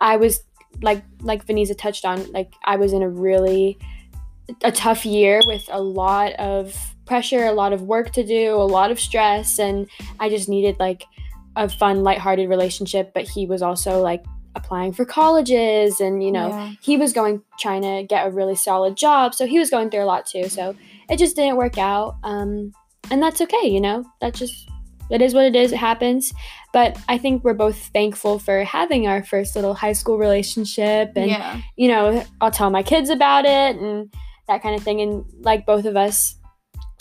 I 0.01 0.17
was 0.17 0.43
like, 0.83 1.03
like 1.21 1.47
Vanessa 1.47 1.75
touched 1.75 2.05
on, 2.05 2.31
like 2.33 2.53
I 2.65 2.77
was 2.77 2.93
in 2.93 3.03
a 3.03 3.09
really 3.09 3.79
a 4.63 4.73
tough 4.73 5.07
year 5.07 5.41
with 5.47 5.69
a 5.71 5.81
lot 5.81 6.33
of 6.35 6.95
pressure, 7.07 7.45
a 7.45 7.53
lot 7.53 7.73
of 7.73 7.83
work 7.83 8.13
to 8.13 8.25
do, 8.25 8.55
a 8.55 8.65
lot 8.65 8.91
of 8.91 8.99
stress, 9.01 9.59
and 9.59 9.89
I 10.21 10.29
just 10.29 10.49
needed 10.49 10.77
like 10.79 11.05
a 11.57 11.69
fun, 11.69 12.03
lighthearted 12.03 12.49
relationship. 12.49 13.13
But 13.15 13.29
he 13.29 13.47
was 13.47 13.63
also 13.63 14.01
like 14.01 14.25
applying 14.55 14.93
for 14.93 15.05
colleges, 15.05 16.01
and 16.01 16.23
you 16.23 16.33
know, 16.33 16.49
Yeah. 16.49 16.73
he 16.81 16.97
was 16.97 17.13
going 17.13 17.43
trying 17.59 17.83
to 17.83 18.05
get 18.09 18.27
a 18.27 18.31
really 18.31 18.57
solid 18.57 18.97
job 18.97 19.35
so 19.35 19.47
he 19.47 19.59
was 19.59 19.71
going 19.71 19.91
through 19.91 20.03
a 20.03 20.05
lot 20.07 20.27
too 20.27 20.49
so 20.49 20.75
it 21.09 21.19
just 21.19 21.37
didn't 21.37 21.57
work 21.57 21.79
out 21.79 22.17
um 22.25 22.73
and 23.11 23.23
that's 23.23 23.41
okay 23.41 23.67
you 23.69 23.81
know 23.81 24.05
that 24.21 24.35
just 24.35 24.69
it 25.11 25.23
is 25.23 25.35
what 25.35 25.45
it 25.45 25.57
is. 25.57 25.73
It 25.73 25.77
happens. 25.77 26.33
But 26.73 26.99
I 27.09 27.19
think 27.19 27.45
we're 27.45 27.55
both 27.55 27.77
thankful 27.93 28.39
for 28.39 28.65
having 28.65 29.07
our 29.07 29.23
first 29.23 29.55
little 29.55 29.75
high 29.75 29.93
school 29.93 30.19
relationship. 30.19 31.13
And, 31.15 31.31
yeah. 31.31 31.61
you 31.77 31.89
know, 31.89 32.25
I'll 32.41 32.51
tell 32.51 32.71
my 32.71 32.83
kids 32.83 33.11
about 33.11 33.45
it 33.45 33.77
and 33.77 34.13
that 34.49 34.63
kind 34.63 34.75
of 34.75 34.83
thing. 34.83 35.01
And 35.01 35.25
like 35.41 35.67
both 35.67 35.85
of 35.85 35.97
us, 35.97 36.37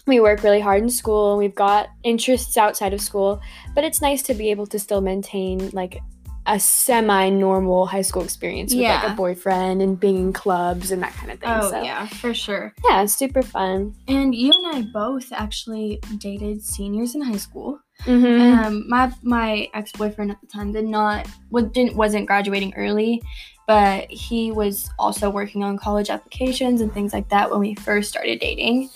we 0.05 0.19
work 0.19 0.43
really 0.43 0.59
hard 0.59 0.83
in 0.83 0.89
school 0.89 1.31
and 1.31 1.39
we've 1.39 1.55
got 1.55 1.87
interests 2.03 2.57
outside 2.57 2.93
of 2.93 3.01
school. 3.01 3.41
But 3.73 3.83
it's 3.83 4.01
nice 4.01 4.21
to 4.23 4.33
be 4.33 4.51
able 4.51 4.67
to 4.67 4.79
still 4.79 5.01
maintain 5.01 5.69
like 5.71 5.99
a 6.45 6.59
semi 6.59 7.29
normal 7.29 7.85
high 7.85 8.01
school 8.01 8.23
experience 8.23 8.73
with 8.73 8.83
like 8.83 9.11
a 9.11 9.15
boyfriend 9.15 9.81
and 9.81 9.99
being 9.99 10.17
in 10.17 10.33
clubs 10.33 10.91
and 10.91 11.01
that 11.01 11.13
kind 11.13 11.31
of 11.31 11.39
thing. 11.39 11.49
Oh, 11.49 11.69
so, 11.69 11.81
yeah, 11.81 12.05
for 12.07 12.33
sure. 12.33 12.73
Yeah, 12.89 13.05
super 13.05 13.41
fun. 13.41 13.95
And 14.07 14.35
you 14.35 14.51
and 14.53 14.75
I 14.75 14.81
both 14.91 15.31
actually 15.31 15.99
dated 16.17 16.63
seniors 16.63 17.15
in 17.15 17.21
high 17.21 17.37
school. 17.37 17.79
Mm-hmm. 18.05 18.65
Um, 18.65 18.89
my 18.89 19.13
my 19.21 19.69
ex 19.73 19.91
boyfriend 19.93 20.31
at 20.31 20.41
the 20.41 20.47
time 20.47 20.73
did 20.73 20.85
not 20.85 21.27
was 21.49 21.65
didn't 21.71 21.95
wasn't 21.95 22.27
graduating 22.27 22.73
early, 22.75 23.21
but 23.67 24.09
he 24.11 24.51
was 24.51 24.89
also 24.99 25.29
working 25.29 25.63
on 25.63 25.77
college 25.77 26.09
applications 26.09 26.81
and 26.81 26.93
things 26.93 27.13
like 27.13 27.29
that 27.29 27.49
when 27.49 27.59
we 27.59 27.75
first 27.75 28.09
started 28.09 28.39
dating. 28.39 28.89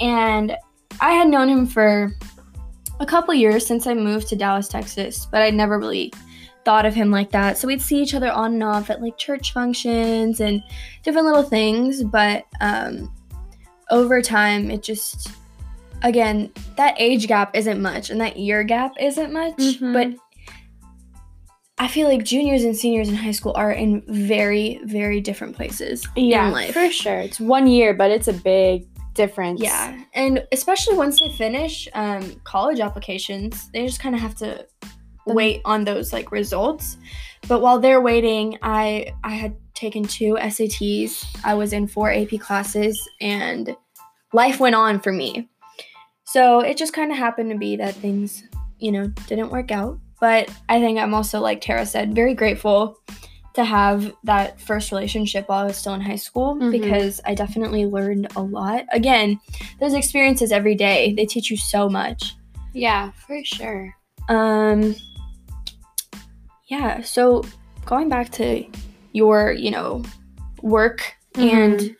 And 0.00 0.56
I 1.00 1.12
had 1.12 1.28
known 1.28 1.48
him 1.48 1.66
for 1.66 2.12
a 3.00 3.06
couple 3.06 3.34
years 3.34 3.66
since 3.66 3.86
I 3.86 3.94
moved 3.94 4.28
to 4.28 4.36
Dallas, 4.36 4.68
Texas, 4.68 5.26
but 5.30 5.42
I'd 5.42 5.54
never 5.54 5.78
really 5.78 6.12
thought 6.64 6.86
of 6.86 6.94
him 6.94 7.10
like 7.10 7.30
that. 7.30 7.58
So 7.58 7.68
we'd 7.68 7.82
see 7.82 8.02
each 8.02 8.14
other 8.14 8.30
on 8.32 8.54
and 8.54 8.62
off 8.64 8.90
at 8.90 9.00
like 9.02 9.18
church 9.18 9.52
functions 9.52 10.40
and 10.40 10.62
different 11.02 11.26
little 11.26 11.42
things, 11.42 12.02
but 12.02 12.44
um, 12.60 13.12
over 13.90 14.20
time 14.20 14.70
it 14.70 14.82
just 14.82 15.28
again 16.02 16.50
that 16.76 16.94
age 16.98 17.26
gap 17.26 17.54
isn't 17.56 17.80
much 17.80 18.10
and 18.10 18.20
that 18.20 18.36
year 18.36 18.64
gap 18.64 18.92
isn't 19.00 19.32
much, 19.32 19.56
Mhm. 19.56 19.92
but 19.92 20.25
I 21.78 21.88
feel 21.88 22.08
like 22.08 22.24
juniors 22.24 22.64
and 22.64 22.74
seniors 22.76 23.08
in 23.08 23.14
high 23.14 23.32
school 23.32 23.52
are 23.54 23.70
in 23.72 24.02
very, 24.08 24.80
very 24.84 25.20
different 25.20 25.54
places 25.56 26.06
Yeah, 26.16 26.46
in 26.46 26.52
life. 26.54 26.72
for 26.72 26.90
sure. 26.90 27.18
It's 27.18 27.38
one 27.38 27.66
year, 27.66 27.92
but 27.92 28.10
it's 28.10 28.28
a 28.28 28.32
big 28.32 28.86
difference. 29.14 29.60
Yeah, 29.60 29.98
and 30.14 30.46
especially 30.52 30.96
once 30.96 31.20
they 31.20 31.28
finish 31.30 31.86
um, 31.94 32.40
college 32.44 32.80
applications, 32.80 33.70
they 33.72 33.86
just 33.86 34.00
kind 34.00 34.14
of 34.14 34.20
have 34.22 34.34
to 34.36 34.66
wait 35.26 35.60
on 35.64 35.84
those 35.84 36.12
like 36.12 36.30
results. 36.32 36.96
But 37.48 37.60
while 37.60 37.78
they're 37.78 38.00
waiting, 38.00 38.58
I 38.62 39.12
I 39.22 39.34
had 39.34 39.54
taken 39.74 40.04
two 40.04 40.34
SATs. 40.40 41.26
I 41.44 41.54
was 41.54 41.72
in 41.74 41.86
four 41.88 42.10
AP 42.10 42.38
classes, 42.40 42.98
and 43.20 43.76
life 44.32 44.60
went 44.60 44.74
on 44.74 45.00
for 45.00 45.12
me. 45.12 45.48
So 46.24 46.60
it 46.60 46.76
just 46.76 46.92
kind 46.92 47.12
of 47.12 47.18
happened 47.18 47.50
to 47.52 47.58
be 47.58 47.76
that 47.76 47.94
things, 47.94 48.42
you 48.78 48.92
know, 48.92 49.08
didn't 49.28 49.50
work 49.50 49.70
out. 49.70 49.98
But 50.20 50.50
I 50.68 50.80
think 50.80 50.98
I'm 50.98 51.14
also, 51.14 51.40
like 51.40 51.60
Tara 51.60 51.84
said, 51.86 52.14
very 52.14 52.34
grateful 52.34 52.98
to 53.54 53.64
have 53.64 54.12
that 54.24 54.60
first 54.60 54.92
relationship 54.92 55.48
while 55.48 55.60
I 55.60 55.64
was 55.64 55.76
still 55.78 55.94
in 55.94 56.00
high 56.02 56.16
school 56.16 56.56
Mhm. 56.56 56.70
because 56.72 57.20
I 57.24 57.34
definitely 57.34 57.86
learned 57.86 58.28
a 58.36 58.42
lot. 58.42 58.84
Again, 58.92 59.40
those 59.80 59.94
experiences 59.94 60.52
every 60.52 60.74
day, 60.74 61.14
they 61.14 61.24
teach 61.24 61.50
you 61.50 61.56
so 61.56 61.88
much. 61.88 62.34
Yeah, 62.74 63.12
for 63.26 63.42
sure. 63.44 63.94
Um 64.28 64.94
yeah, 66.66 67.00
so 67.02 67.44
going 67.84 68.08
back 68.08 68.30
to 68.32 68.64
your, 69.12 69.52
you 69.52 69.70
know, 69.70 70.02
work 70.62 71.14
and 71.36 71.96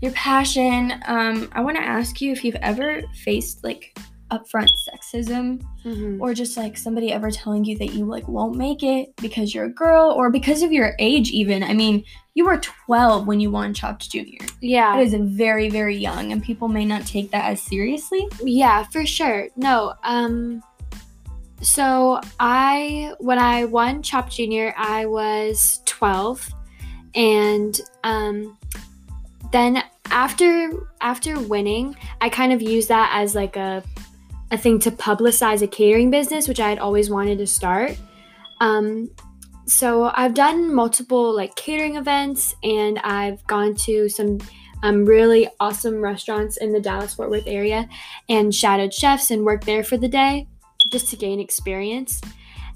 your 0.00 0.12
passion, 0.12 0.92
um 1.06 1.48
I 1.52 1.60
want 1.60 1.76
to 1.76 1.82
ask 1.82 2.20
you 2.20 2.32
if 2.32 2.44
you've 2.44 2.54
ever 2.56 3.02
faced 3.24 3.64
like 3.64 3.94
upfront 4.30 4.68
sexism 4.88 5.62
Mhm. 5.84 6.20
or 6.20 6.34
just 6.34 6.56
like 6.56 6.76
somebody 6.76 7.12
ever 7.12 7.30
telling 7.30 7.64
you 7.64 7.78
that 7.78 7.94
you 7.94 8.04
like 8.04 8.26
won't 8.26 8.56
make 8.56 8.82
it 8.82 9.14
because 9.16 9.54
you're 9.54 9.66
a 9.66 9.70
girl 9.72 10.10
or 10.10 10.30
because 10.30 10.62
of 10.62 10.72
your 10.72 10.94
age 10.98 11.30
even. 11.30 11.62
I 11.62 11.74
mean, 11.74 12.02
you 12.34 12.44
were 12.44 12.56
12 12.58 13.26
when 13.26 13.38
you 13.40 13.50
won 13.50 13.72
Chopped 13.72 14.10
Junior. 14.10 14.40
Yeah. 14.60 14.98
it 14.98 15.06
is 15.06 15.14
very 15.14 15.68
very 15.70 15.96
young 15.96 16.32
and 16.32 16.42
people 16.42 16.66
may 16.68 16.84
not 16.84 17.06
take 17.06 17.30
that 17.30 17.44
as 17.50 17.62
seriously. 17.62 18.26
Yeah, 18.42 18.82
for 18.84 19.06
sure. 19.06 19.48
No, 19.56 19.94
um 20.02 20.62
so 21.62 22.20
I 22.40 23.12
when 23.20 23.38
I 23.38 23.64
won 23.64 24.02
Chopped 24.02 24.32
Junior, 24.32 24.74
I 24.76 25.06
was 25.06 25.80
12 25.86 26.50
and 27.14 27.80
um 28.04 28.58
then 29.52 29.82
after 30.10 30.70
after 31.00 31.38
winning, 31.40 31.96
I 32.20 32.28
kind 32.28 32.52
of 32.52 32.60
used 32.60 32.88
that 32.88 33.10
as 33.14 33.34
like 33.34 33.56
a 33.56 33.82
a 34.50 34.58
thing 34.58 34.78
to 34.80 34.90
publicize 34.90 35.62
a 35.62 35.66
catering 35.66 36.10
business, 36.10 36.48
which 36.48 36.60
I 36.60 36.68
had 36.68 36.78
always 36.78 37.10
wanted 37.10 37.38
to 37.38 37.46
start. 37.46 37.96
Um 38.60 39.10
so 39.68 40.12
I've 40.14 40.34
done 40.34 40.72
multiple 40.72 41.34
like 41.34 41.56
catering 41.56 41.96
events 41.96 42.54
and 42.62 43.00
I've 43.00 43.44
gone 43.48 43.74
to 43.86 44.08
some 44.08 44.38
um, 44.82 45.04
really 45.04 45.48
awesome 45.58 46.00
restaurants 46.00 46.56
in 46.58 46.72
the 46.72 46.80
Dallas 46.80 47.14
Fort 47.14 47.30
Worth 47.30 47.46
area 47.46 47.88
and 48.28 48.54
shadowed 48.54 48.94
chefs 48.94 49.30
and 49.30 49.44
worked 49.44 49.66
there 49.66 49.82
for 49.82 49.96
the 49.96 50.08
day 50.08 50.46
just 50.90 51.08
to 51.08 51.16
gain 51.16 51.40
experience. 51.40 52.20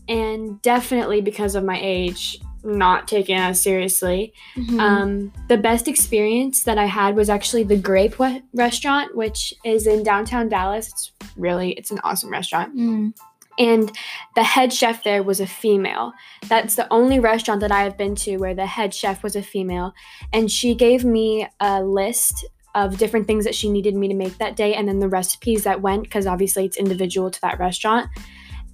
And 0.09 0.61
definitely 0.62 1.21
because 1.21 1.55
of 1.55 1.62
my 1.62 1.79
age, 1.81 2.41
not 2.62 3.09
taken 3.09 3.37
as 3.37 3.61
seriously. 3.61 4.33
Mm-hmm. 4.57 4.81
Um, 4.81 5.33
the 5.49 5.57
best 5.57 5.88
experience 5.88 6.64
that 6.64 6.79
I 6.79 6.87
had 6.87 7.17
was 7.17 7.31
actually 7.31 7.64
the 7.64 7.76
Grape 7.76 8.19
we- 8.19 8.43
restaurant, 8.55 9.17
which 9.17 9.55
is 9.64 9.87
in 9.87 10.02
downtown 10.02 10.49
Dallas. 10.49 10.88
It's 10.88 11.12
really, 11.37 11.73
it's 11.73 11.90
an 11.90 12.00
awesome 12.05 12.31
restaurant. 12.31 12.76
Mm. 12.76 13.14
And 13.59 13.93
the 14.37 14.43
head 14.43 14.73
chef 14.73 15.05
there 15.05 15.23
was 15.23 15.40
a 15.40 15.47
female. 15.47 16.12
That's 16.49 16.76
the 16.76 16.90
only 16.90 17.21
restaurant 17.21 17.61
that 17.61 17.73
I 17.73 17.83
have 17.83 17.99
been 17.99 18.14
to 18.17 18.38
where 18.38 18.55
the 18.55 18.67
head 18.67 18.95
chef 18.95 19.23
was 19.23 19.37
a 19.37 19.43
female. 19.43 19.93
And 20.33 20.50
she 20.50 20.75
gave 20.75 21.05
me 21.05 21.47
a 21.61 21.83
list 21.83 22.47
of 22.75 22.99
different 22.99 23.26
things 23.26 23.45
that 23.45 23.55
she 23.55 23.69
needed 23.69 23.95
me 23.95 24.09
to 24.09 24.14
make 24.14 24.38
that 24.38 24.57
day 24.57 24.75
and 24.75 24.88
then 24.88 25.00
the 25.00 25.09
recipes 25.09 25.64
that 25.64 25.83
went 25.83 26.05
because 26.05 26.26
obviously 26.26 26.64
it's 26.64 26.76
individual 26.76 27.31
to 27.31 27.40
that 27.43 27.59
restaurant. 27.59 28.09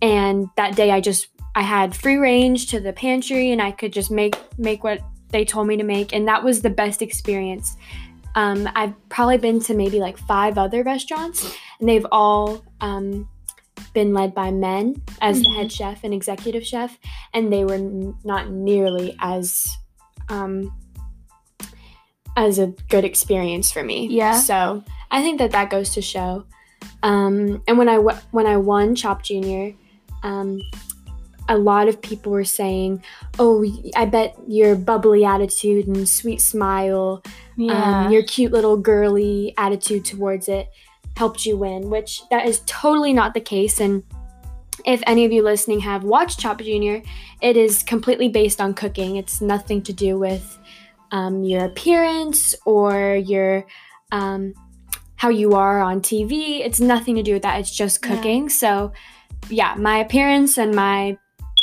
And 0.02 0.48
that 0.56 0.76
day 0.76 0.90
I 0.90 1.00
just 1.00 1.28
I 1.56 1.62
had 1.62 1.96
free 1.96 2.16
range 2.16 2.66
to 2.68 2.78
the 2.80 2.92
pantry 2.92 3.50
and 3.50 3.60
I 3.60 3.70
could 3.72 3.92
just 3.92 4.10
make 4.10 4.36
make 4.58 4.84
what 4.84 5.00
they 5.30 5.44
told 5.44 5.66
me 5.66 5.76
to 5.78 5.82
make 5.84 6.12
and 6.14 6.28
that 6.28 6.44
was 6.44 6.62
the 6.62 6.70
best 6.70 7.02
experience. 7.02 7.76
Um, 8.36 8.68
I've 8.76 8.94
probably 9.08 9.38
been 9.38 9.60
to 9.60 9.74
maybe 9.74 9.98
like 9.98 10.18
five 10.18 10.58
other 10.58 10.82
restaurants 10.82 11.56
and 11.80 11.88
they've 11.88 12.06
all 12.12 12.62
um, 12.82 13.26
been 13.94 14.12
led 14.12 14.34
by 14.34 14.50
men 14.50 15.02
as 15.22 15.40
the 15.42 15.48
Mhm. 15.48 15.56
head 15.56 15.72
chef 15.72 16.04
and 16.04 16.12
executive 16.12 16.64
chef, 16.66 16.98
and 17.32 17.50
they 17.52 17.64
were 17.64 17.74
n- 17.74 18.14
not 18.24 18.50
nearly 18.50 19.16
as 19.20 19.66
um, 20.28 20.70
as 22.36 22.58
a 22.58 22.66
good 22.90 23.04
experience 23.04 23.70
for 23.72 23.82
me. 23.82 24.08
Yeah. 24.08 24.38
So 24.38 24.84
I 25.10 25.22
think 25.22 25.38
that 25.38 25.52
that 25.52 25.70
goes 25.70 25.94
to 25.94 26.02
show. 26.02 26.44
Um, 27.02 27.62
and 27.66 27.78
when 27.78 27.88
I 27.88 27.96
w- 27.96 28.18
when 28.32 28.46
I 28.46 28.56
won 28.58 28.94
Chopped 28.94 29.24
Junior, 29.26 29.74
um, 30.22 30.60
a 31.48 31.56
lot 31.56 31.88
of 31.88 32.00
people 32.02 32.32
were 32.32 32.44
saying, 32.44 33.02
"Oh, 33.38 33.64
I 33.94 34.04
bet 34.06 34.36
your 34.48 34.74
bubbly 34.76 35.24
attitude 35.24 35.86
and 35.86 36.08
sweet 36.08 36.40
smile 36.40 37.22
Yeah. 37.56 38.04
um, 38.06 38.10
your 38.12 38.22
cute 38.22 38.52
little 38.52 38.76
girly 38.76 39.54
attitude 39.56 40.04
towards 40.04 40.48
it 40.48 40.68
helped 41.16 41.46
you 41.46 41.56
win, 41.56 41.88
which 41.88 42.20
that 42.30 42.46
is 42.46 42.60
totally 42.66 43.12
not 43.14 43.32
the 43.32 43.40
case. 43.40 43.80
And 43.80 44.02
if 44.84 45.02
any 45.06 45.24
of 45.24 45.32
you 45.32 45.42
listening 45.42 45.80
have 45.80 46.04
watched 46.04 46.38
Chopped 46.40 46.62
Junior, 46.62 47.02
it 47.40 47.56
is 47.56 47.82
completely 47.82 48.28
based 48.28 48.60
on 48.60 48.74
cooking. 48.74 49.16
It's 49.16 49.40
nothing 49.40 49.82
to 49.82 49.92
do 49.92 50.18
with 50.18 50.58
um, 51.12 51.42
your 51.44 51.64
appearance 51.64 52.54
or 52.66 53.14
your 53.16 53.64
um, 54.12 54.52
how 55.16 55.30
you 55.30 55.54
are 55.54 55.80
on 55.80 56.00
TV. 56.02 56.60
It's 56.60 56.80
nothing 56.80 57.14
to 57.16 57.22
do 57.22 57.32
with 57.34 57.42
that. 57.42 57.58
It's 57.60 57.74
just 57.74 58.04
Yeah. 58.04 58.14
cooking. 58.16 58.48
So, 58.50 58.92
yeah, 59.48 59.74
my 59.78 59.98
appearance 59.98 60.58
and 60.58 60.74
my 60.74 61.16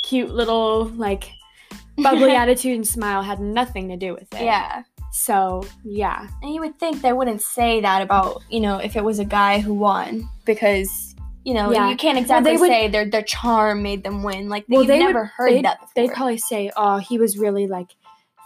cute 0.04 0.30
little 0.30 0.86
like 0.86 1.32
bubbly 1.98 2.32
attitude 2.36 2.76
and 2.76 2.88
smile 2.88 3.22
had 3.24 3.40
nothing 3.40 3.90
to 3.90 3.98
do 3.98 4.14
with 4.14 4.32
it. 4.34 4.44
yeah. 4.44 4.84
So, 5.16 5.64
yeah. 5.84 6.28
And 6.42 6.54
you 6.54 6.60
would 6.62 6.80
think 6.80 7.02
they 7.04 7.14
wouldn't 7.14 7.42
say 7.44 7.82
that 7.82 8.02
about, 8.02 8.42
you 8.50 8.60
know, 8.60 8.78
if 8.78 8.96
it 8.96 9.04
was 9.04 9.20
a 9.20 9.26
guy 9.26 9.60
who 9.60 9.74
won 9.76 10.28
because, 10.44 11.14
you 11.46 11.54
know, 11.54 11.72
Yeah. 11.72 11.90
you 11.90 11.96
can't 11.96 12.18
exactly 12.18 12.52
they 12.54 12.58
would- 12.58 12.68
say 12.70 12.88
their 12.88 13.08
their 13.08 13.22
charm 13.22 13.84
made 13.84 14.04
them 14.04 14.24
win. 14.24 14.50
Like 14.50 14.66
Well, 14.68 14.84
they 14.86 14.98
never 14.98 15.20
would- 15.22 15.30
heard 15.38 15.66
that 15.66 15.80
before. 15.82 15.92
They'd 15.96 16.12
probably 16.14 16.38
say, 16.40 16.72
"Oh, 16.76 16.98
he 16.98 17.20
was 17.20 17.38
really 17.38 17.68
like 17.68 17.90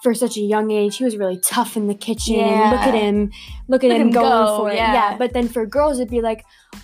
for 0.03 0.13
such 0.13 0.35
a 0.37 0.41
young 0.41 0.69
age, 0.69 0.97
he 0.97 1.03
was 1.05 1.15
really 1.17 1.39
tough 1.39 1.75
in 1.77 1.87
the 1.87 1.95
kitchen. 1.95 2.35
And 2.39 2.71
look 2.71 2.81
at 2.81 2.93
him, 2.93 3.31
look 3.67 3.83
at 3.83 3.87
Look 3.87 3.95
him 3.97 4.07
him 4.07 4.11
going 4.13 4.29
go, 4.47 4.57
for 4.57 4.69
it." 4.71 4.75
yeah. 4.75 4.93
Yeah. 4.93 5.17
But 5.17 5.31
then 5.33 5.47
for 5.47 5.65
girls, 5.65 5.99
it'd 5.99 6.11
be 6.11 6.21
like, 6.21 6.43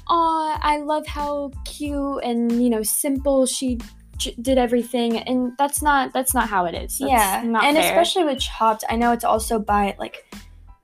"Oh, 0.10 0.56
I 0.62 0.78
love 0.78 1.06
how 1.08 1.52
cute 1.66 2.24
and 2.24 2.64
you 2.64 2.70
know 2.70 2.84
simple 2.84 3.46
she 3.46 3.80
j- 4.18 4.36
did 4.42 4.58
everything." 4.58 5.18
And 5.20 5.54
that's 5.58 5.82
not 5.82 6.14
that's 6.14 6.34
not 6.34 6.50
how 6.50 6.66
it 6.66 6.76
is. 6.76 6.98
That's 7.00 7.12
yeah. 7.12 7.42
and 7.42 7.56
fair. 7.78 7.80
especially 7.80 8.24
with 8.26 8.40
Chopped, 8.40 8.84
I 8.90 8.96
know 8.96 9.12
it's 9.12 9.24
also 9.24 9.60
by 9.60 9.96
like 10.00 10.26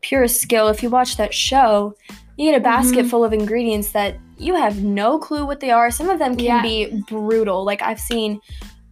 pure 0.02 0.28
skill. 0.28 0.68
If 0.70 0.82
you 0.84 0.90
watch 0.90 1.18
that 1.18 1.34
show, 1.34 1.96
you 2.38 2.52
get 2.52 2.58
a 2.58 2.64
basket 2.64 3.06
Mhm. 3.06 3.10
full 3.10 3.24
of 3.26 3.34
ingredients 3.34 3.92
that 3.92 4.18
you 4.38 4.56
have 4.56 4.82
no 4.84 5.20
clue 5.20 5.46
what 5.46 5.60
they 5.60 5.72
are. 5.72 5.92
Some 5.92 6.10
of 6.10 6.20
them 6.20 6.36
can 6.36 6.46
Yeah. 6.46 6.62
be 6.62 7.04
brutal. 7.10 7.66
Like 7.66 7.82
I've 7.82 8.00
seen 8.00 8.40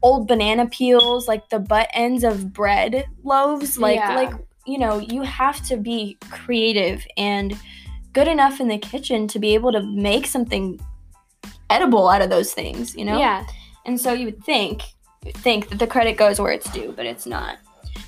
old 0.02 0.28
banana 0.28 0.68
peels, 0.68 1.28
like 1.28 1.50
the 1.50 1.60
butt 1.60 1.90
ends 1.94 2.24
of 2.24 2.52
bread 2.54 3.06
loaves. 3.24 3.78
Like 3.78 3.96
Yeah. 3.98 4.16
like 4.16 4.34
you 4.66 4.78
know, 4.78 4.98
you 5.00 5.22
have 5.22 5.66
to 5.66 5.78
be 5.78 6.18
creative 6.30 7.08
and 7.16 7.58
good 8.12 8.28
enough 8.28 8.60
in 8.60 8.68
the 8.68 8.78
kitchen 8.78 9.26
to 9.30 9.40
be 9.40 9.54
able 9.54 9.72
to 9.72 9.82
make 9.82 10.28
something 10.28 10.78
edible 11.70 12.10
out 12.10 12.22
of 12.22 12.30
those 12.30 12.52
things, 12.54 12.94
you 12.96 13.06
know? 13.06 13.18
Yeah. 13.18 13.46
And 13.88 14.00
so 14.00 14.14
you 14.14 14.26
would 14.26 14.44
think 14.44 14.84
think 15.38 15.70
that 15.70 15.80
the 15.80 15.88
credit 15.88 16.16
goes 16.18 16.40
where 16.40 16.52
it's 16.52 16.70
due, 16.72 16.94
but 16.96 17.06
it's 17.06 17.26
not. 17.26 17.58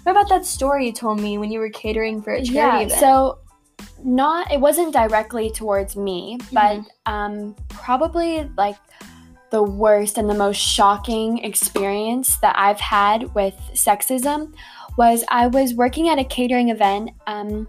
What 0.04 0.12
about 0.12 0.30
that 0.30 0.46
story 0.46 0.86
you 0.86 0.94
told 0.94 1.20
me 1.20 1.38
when 1.38 1.52
you 1.52 1.60
were 1.60 1.70
catering 1.70 2.22
for 2.22 2.32
a 2.34 2.44
charity 2.44 2.54
yeah. 2.56 2.80
event? 2.82 3.00
So 3.00 3.40
not 4.04 4.52
it 4.52 4.60
wasn't 4.60 4.94
directly 4.94 5.50
towards 5.50 5.96
me, 5.96 6.38
but 6.54 6.78
Mhm. 6.78 6.86
um 7.06 7.56
probably 7.70 8.50
like 8.58 8.78
the 9.52 9.64
worst 9.64 10.18
and 10.18 10.30
the 10.30 10.36
most 10.36 10.58
shocking 10.58 11.40
experience 11.40 12.38
that 12.38 12.56
I've 12.58 12.80
had 12.80 13.34
with 13.34 13.56
sexism 13.74 14.54
was 14.98 15.24
I 15.30 15.48
was 15.48 15.74
working 15.74 16.10
at 16.10 16.20
a 16.20 16.24
catering 16.24 16.70
event. 16.70 17.12
Um, 17.26 17.68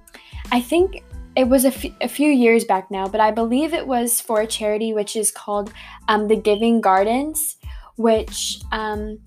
I 0.53 0.61
think 0.61 1.03
it 1.37 1.49
was 1.49 1.65
a 1.65 1.69
f- 1.69 1.97
a 2.03 2.09
few 2.09 2.29
years 2.29 2.65
back 2.65 2.91
now, 2.91 3.07
but 3.09 3.21
I 3.21 3.31
believe 3.31 3.73
it 3.73 3.87
was 3.87 4.21
for 4.21 4.41
a 4.41 4.47
charity 4.47 4.93
which 4.93 5.17
is 5.17 5.31
called 5.31 5.73
um, 6.09 6.29
the 6.29 6.37
Giving 6.37 6.81
Gardens, 6.81 7.57
which 8.01 8.61
um, 8.73 9.19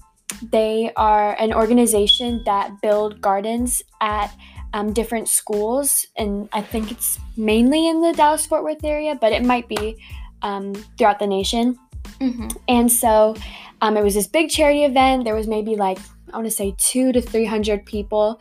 they 0.51 0.91
are 0.95 1.39
an 1.39 1.53
organization 1.53 2.41
that 2.45 2.81
build 2.81 3.21
gardens 3.21 3.83
at 4.01 4.33
um, 4.73 4.93
different 4.93 5.27
schools, 5.29 6.07
and 6.17 6.49
I 6.51 6.61
think 6.61 6.91
it's 6.91 7.19
mainly 7.37 7.87
in 7.87 8.01
the 8.01 8.13
Dallas 8.13 8.47
Fort 8.47 8.63
Worth 8.63 8.83
area, 8.83 9.13
but 9.13 9.31
it 9.31 9.45
might 9.45 9.67
be 9.69 9.95
um, 10.41 10.73
throughout 10.97 11.19
the 11.19 11.27
nation. 11.27 11.77
Mhm. 12.19 12.55
And 12.67 12.91
so 12.91 13.35
um, 13.81 13.95
it 13.95 14.03
was 14.03 14.15
this 14.15 14.27
big 14.27 14.49
charity 14.49 14.83
event. 14.83 15.23
There 15.23 15.35
was 15.35 15.47
maybe 15.47 15.75
like 15.75 15.99
I 16.33 16.37
want 16.37 16.47
to 16.47 16.51
say 16.51 16.73
two 16.79 17.11
to 17.11 17.21
three 17.21 17.45
hundred 17.45 17.85
people, 17.85 18.39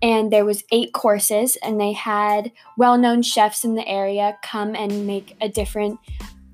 and 0.00 0.32
there 0.32 0.46
was 0.46 0.64
eight 0.72 0.94
courses, 0.94 1.56
and 1.62 1.78
they 1.78 1.92
had 1.92 2.52
well-known 2.78 3.20
chefs 3.22 3.64
in 3.64 3.74
the 3.74 3.86
area 3.86 4.38
come 4.42 4.74
and 4.74 5.06
make 5.06 5.36
a 5.42 5.48
different. 5.48 5.98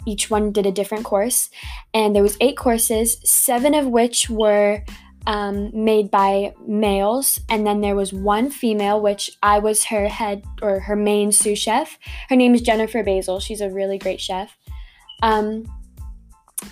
Each 0.06 0.30
one 0.30 0.52
did 0.52 0.66
a 0.66 0.72
different 0.72 1.04
course, 1.04 1.50
and 1.92 2.14
there 2.14 2.22
was 2.22 2.36
eight 2.40 2.56
courses, 2.56 3.18
seven 3.24 3.74
of 3.74 3.86
which 3.86 4.30
were 4.30 4.82
um, 5.26 5.70
made 5.72 6.10
by 6.10 6.54
males, 6.66 7.38
and 7.48 7.66
then 7.66 7.80
there 7.80 7.94
was 7.94 8.12
one 8.12 8.50
female, 8.50 9.00
which 9.00 9.30
I 9.42 9.58
was 9.58 9.84
her 9.84 10.08
head 10.08 10.44
or 10.62 10.80
her 10.80 10.96
main 10.96 11.32
sous 11.32 11.58
chef. 11.58 11.98
Her 12.28 12.36
name 12.36 12.54
is 12.54 12.62
Jennifer 12.62 13.02
Basil. 13.02 13.40
She's 13.40 13.60
a 13.60 13.70
really 13.70 13.98
great 13.98 14.20
chef. 14.20 14.56
Um, 15.22 15.64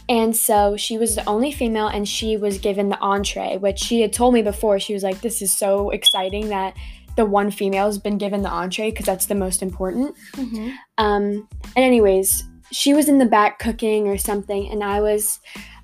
and 0.09 0.37
so 0.37 0.77
she 0.77 0.99
was 0.99 1.15
the 1.15 1.27
only 1.29 1.53
female, 1.53 1.89
and 1.89 2.09
she 2.09 2.37
was 2.37 2.59
given 2.59 2.89
the 2.89 2.99
entree, 3.01 3.59
which 3.59 3.79
she 3.79 4.01
had 4.01 4.13
told 4.13 4.35
me 4.35 4.43
before. 4.43 4.81
She 4.81 4.95
was 4.95 5.03
like, 5.03 5.21
This 5.21 5.43
is 5.43 5.57
so 5.57 5.91
exciting 5.91 6.49
that 6.49 6.77
the 7.17 7.27
one 7.27 7.51
female 7.51 7.87
has 7.87 7.99
been 7.99 8.17
given 8.17 8.43
the 8.43 8.49
entree 8.49 8.91
because 8.91 9.07
that's 9.07 9.27
the 9.27 9.35
most 9.35 9.63
important. 9.63 10.15
Mhm. 10.37 10.73
Um, 10.99 11.49
and, 11.75 11.85
anyways, 11.85 12.45
she 12.73 12.95
was 12.95 13.09
in 13.09 13.19
the 13.19 13.27
back 13.27 13.59
cooking 13.59 14.09
or 14.09 14.19
something, 14.19 14.71
and 14.71 14.83
I 14.83 15.01
was, 15.01 15.41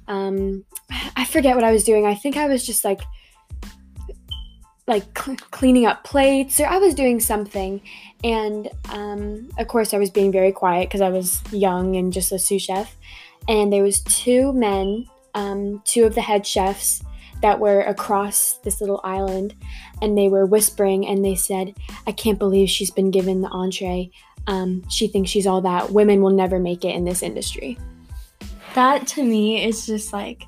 um, 0.08 0.64
I 1.16 1.24
forget 1.24 1.54
what 1.54 1.64
I 1.64 1.72
was 1.72 1.84
doing. 1.84 2.06
I 2.06 2.14
think 2.14 2.36
I 2.36 2.46
was 2.46 2.64
just 2.64 2.84
like, 2.84 3.00
like 4.86 5.18
cl- 5.18 5.36
cleaning 5.50 5.86
up 5.86 6.04
plates, 6.04 6.60
or 6.60 6.66
I 6.66 6.78
was 6.78 6.94
doing 6.94 7.20
something. 7.20 7.80
And 8.22 8.68
um, 8.90 9.48
of 9.58 9.68
course, 9.68 9.94
I 9.94 9.98
was 9.98 10.10
being 10.10 10.32
very 10.32 10.52
quiet 10.52 10.88
because 10.88 11.00
I 11.00 11.10
was 11.10 11.42
young 11.52 11.96
and 11.96 12.12
just 12.12 12.32
a 12.32 12.38
sous 12.38 12.62
chef. 12.62 12.96
And 13.48 13.72
there 13.72 13.82
was 13.82 14.00
two 14.00 14.52
men, 14.52 15.06
um, 15.34 15.82
two 15.84 16.04
of 16.04 16.14
the 16.14 16.22
head 16.22 16.46
chefs 16.46 17.02
that 17.42 17.60
were 17.60 17.80
across 17.80 18.54
this 18.64 18.80
little 18.80 19.00
island, 19.04 19.54
and 20.00 20.16
they 20.16 20.28
were 20.28 20.46
whispering, 20.46 21.06
and 21.06 21.22
they 21.22 21.34
said, 21.34 21.74
"I 22.06 22.12
can't 22.12 22.38
believe 22.38 22.70
she's 22.70 22.90
been 22.90 23.10
given 23.10 23.42
the 23.42 23.48
entree." 23.48 24.10
Um, 24.46 24.86
she 24.88 25.06
thinks 25.06 25.30
she's 25.30 25.46
all 25.46 25.60
that. 25.62 25.90
Women 25.90 26.22
will 26.22 26.30
never 26.30 26.58
make 26.58 26.84
it 26.84 26.94
in 26.94 27.04
this 27.04 27.22
industry. 27.22 27.78
That 28.74 29.06
to 29.08 29.22
me 29.22 29.64
is 29.64 29.86
just 29.86 30.12
like 30.12 30.44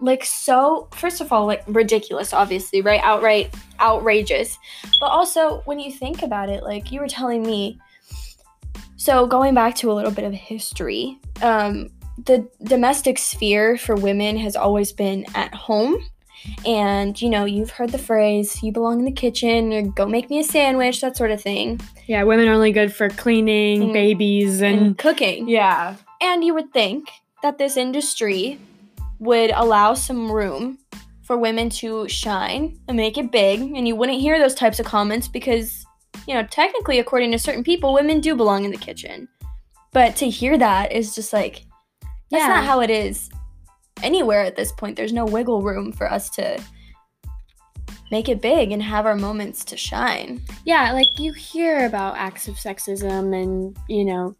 like 0.00 0.24
so 0.24 0.88
first 0.92 1.20
of 1.20 1.32
all 1.32 1.46
like 1.46 1.62
ridiculous 1.66 2.32
obviously, 2.32 2.80
right? 2.80 3.00
Outright 3.02 3.54
outrageous. 3.80 4.58
But 5.00 5.06
also 5.06 5.62
when 5.64 5.80
you 5.80 5.92
think 5.92 6.22
about 6.22 6.48
it, 6.48 6.62
like 6.62 6.92
you 6.92 7.00
were 7.00 7.08
telling 7.08 7.42
me 7.42 7.78
so 8.96 9.26
going 9.26 9.54
back 9.54 9.74
to 9.76 9.90
a 9.90 9.94
little 9.94 10.10
bit 10.10 10.24
of 10.24 10.32
history, 10.32 11.18
um 11.42 11.90
the 12.26 12.48
domestic 12.62 13.18
sphere 13.18 13.76
for 13.76 13.96
women 13.96 14.36
has 14.36 14.54
always 14.54 14.92
been 14.92 15.26
at 15.34 15.52
home. 15.52 15.96
And 16.66 17.20
you 17.20 17.28
know, 17.30 17.44
you've 17.44 17.70
heard 17.70 17.90
the 17.90 17.98
phrase, 17.98 18.62
you 18.62 18.72
belong 18.72 18.98
in 18.98 19.04
the 19.04 19.12
kitchen, 19.12 19.72
or 19.72 19.82
go 19.82 20.06
make 20.06 20.30
me 20.30 20.38
a 20.40 20.44
sandwich, 20.44 21.00
that 21.00 21.16
sort 21.16 21.30
of 21.30 21.40
thing. 21.42 21.80
Yeah, 22.06 22.22
women 22.24 22.48
are 22.48 22.52
only 22.52 22.72
good 22.72 22.92
for 22.92 23.08
cleaning, 23.08 23.88
Mm. 23.88 23.92
babies, 23.92 24.60
And 24.62 24.96
cooking. 24.98 25.48
yeah, 25.48 25.96
And 26.20 26.44
you 26.44 26.54
would 26.54 26.72
think 26.72 27.08
that 27.42 27.58
this 27.58 27.76
industry 27.76 28.58
would 29.18 29.50
allow 29.54 29.94
some 29.94 30.30
room 30.30 30.78
for 31.22 31.36
women 31.38 31.70
to 31.70 32.06
shine 32.08 32.78
and 32.88 32.96
make 32.96 33.16
it 33.16 33.30
big, 33.30 33.60
and 33.60 33.86
you 33.88 33.96
wouldn't 33.96 34.20
hear 34.20 34.38
those 34.38 34.54
types 34.54 34.78
of 34.78 34.86
comments 34.86 35.28
because, 35.28 35.84
you 36.28 36.34
know, 36.34 36.42
technically, 36.50 36.98
according 36.98 37.30
to 37.32 37.38
certain 37.38 37.64
people, 37.64 37.92
women 37.94 38.20
do 38.20 38.34
belong 38.34 38.64
in 38.64 38.70
the 38.70 38.76
kitchen. 38.76 39.28
But 39.92 40.16
to 40.16 40.28
hear 40.28 40.58
that 40.58 40.92
is 40.92 41.14
just 41.14 41.32
like, 41.32 41.64
that's 42.30 42.42
Yeah. 42.42 42.48
not 42.48 42.64
how 42.64 42.80
it 42.80 42.90
is 42.90 43.30
anywhere 44.02 44.42
at 44.42 44.56
this 44.56 44.72
point. 44.72 44.96
There's 44.96 45.12
no 45.12 45.24
wiggle 45.24 45.62
room 45.62 45.92
for 45.92 46.10
us 46.10 46.28
to 46.30 46.60
make 48.10 48.28
it 48.28 48.40
big 48.42 48.70
and 48.70 48.82
have 48.82 49.06
our 49.06 49.16
moments 49.16 49.64
to 49.66 49.76
shine. 49.76 50.40
yeah. 50.64 50.92
Like 50.92 51.18
you 51.18 51.32
hear 51.32 51.86
about 51.86 52.16
acts 52.16 52.48
of 52.48 52.56
sexism 52.56 53.34
and 53.40 53.76
you 53.88 54.04
know, 54.04 54.36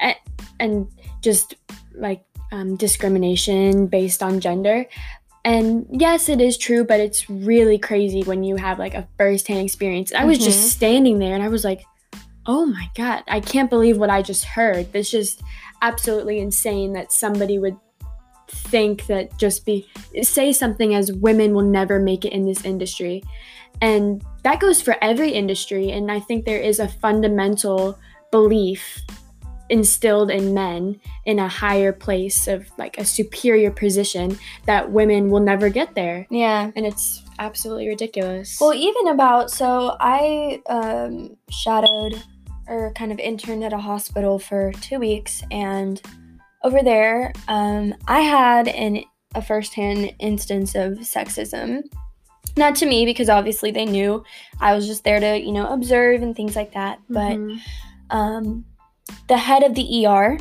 and, 0.00 0.16
and 0.58 0.88
just 1.20 1.54
like 1.94 2.24
um, 2.50 2.76
discrimination 2.76 3.86
based 3.86 4.22
on 4.22 4.40
gender. 4.40 4.86
And 5.44 5.86
yes, 5.90 6.28
it 6.28 6.40
is 6.40 6.56
true, 6.56 6.84
but 6.84 7.00
it's 7.00 7.28
really 7.28 7.78
crazy 7.78 8.22
when 8.22 8.44
you 8.44 8.56
have 8.56 8.78
like 8.78 8.94
a 8.94 9.08
firsthand 9.18 9.60
experience. 9.64 10.12
I 10.14 10.24
was 10.24 10.38
Mhm. 10.38 10.44
just 10.44 10.70
standing 10.72 11.18
there 11.18 11.34
and 11.34 11.42
I 11.42 11.48
was 11.48 11.64
like, 11.64 11.82
oh 12.46 12.64
my 12.66 12.88
God, 12.96 13.22
I 13.28 13.40
can't 13.40 13.70
believe 13.70 13.98
what 13.98 14.10
I 14.10 14.22
just 14.22 14.44
heard. 14.44 14.92
That's 14.92 15.10
just 15.10 15.42
absolutely 15.82 16.38
insane 16.40 16.92
that 16.94 17.12
somebody 17.12 17.58
would 17.58 17.76
think 18.52 19.06
that 19.06 19.36
just 19.38 19.64
be 19.64 19.86
say 20.22 20.52
something 20.52 20.94
as 20.94 21.12
women 21.12 21.54
will 21.54 21.62
never 21.62 21.98
make 21.98 22.24
it 22.24 22.32
in 22.32 22.46
this 22.46 22.64
industry. 22.64 23.22
And 23.80 24.22
that 24.44 24.60
goes 24.60 24.80
for 24.80 24.96
every 25.02 25.30
industry. 25.30 25.90
And 25.90 26.10
I 26.10 26.20
think 26.20 26.44
there 26.44 26.60
is 26.60 26.78
a 26.78 26.88
fundamental 26.88 27.98
belief 28.30 29.02
instilled 29.68 30.30
in 30.30 30.52
men 30.52 31.00
in 31.24 31.38
a 31.38 31.48
higher 31.48 31.92
place 31.92 32.46
of 32.46 32.70
like 32.76 32.98
a 32.98 33.04
superior 33.04 33.70
position 33.70 34.38
that 34.66 34.90
women 34.90 35.30
will 35.30 35.40
never 35.40 35.70
get 35.70 35.94
there. 35.94 36.26
Yeah. 36.30 36.70
And 36.76 36.84
it's 36.84 37.22
absolutely 37.38 37.88
ridiculous. 37.88 38.58
Well, 38.60 38.74
even 38.74 39.08
about 39.08 39.50
so 39.50 39.96
I 39.98 40.60
um, 40.66 41.36
shadowed 41.50 42.22
or 42.68 42.92
kind 42.94 43.12
of 43.12 43.18
interned 43.18 43.64
at 43.64 43.72
a 43.72 43.78
hospital 43.78 44.38
for 44.38 44.72
two 44.80 44.98
weeks, 44.98 45.42
and 45.50 46.00
over 46.64 46.82
there, 46.82 47.32
um, 47.48 47.94
I 48.06 48.20
had 48.20 48.68
an 48.68 49.04
a 49.34 49.40
firsthand 49.42 50.12
instance 50.18 50.74
of 50.74 50.98
sexism. 50.98 51.82
Not 52.56 52.76
to 52.76 52.86
me 52.86 53.06
because 53.06 53.30
obviously 53.30 53.70
they 53.70 53.86
knew 53.86 54.22
I 54.60 54.74
was 54.74 54.86
just 54.86 55.04
there 55.04 55.18
to 55.20 55.38
you 55.40 55.52
know 55.52 55.68
observe 55.72 56.22
and 56.22 56.36
things 56.36 56.54
like 56.54 56.72
that. 56.74 56.98
But 57.08 57.36
Mhm. 57.38 57.58
um, 58.10 58.64
the 59.28 59.38
head 59.38 59.62
of 59.62 59.74
the 59.74 60.04
ER 60.06 60.38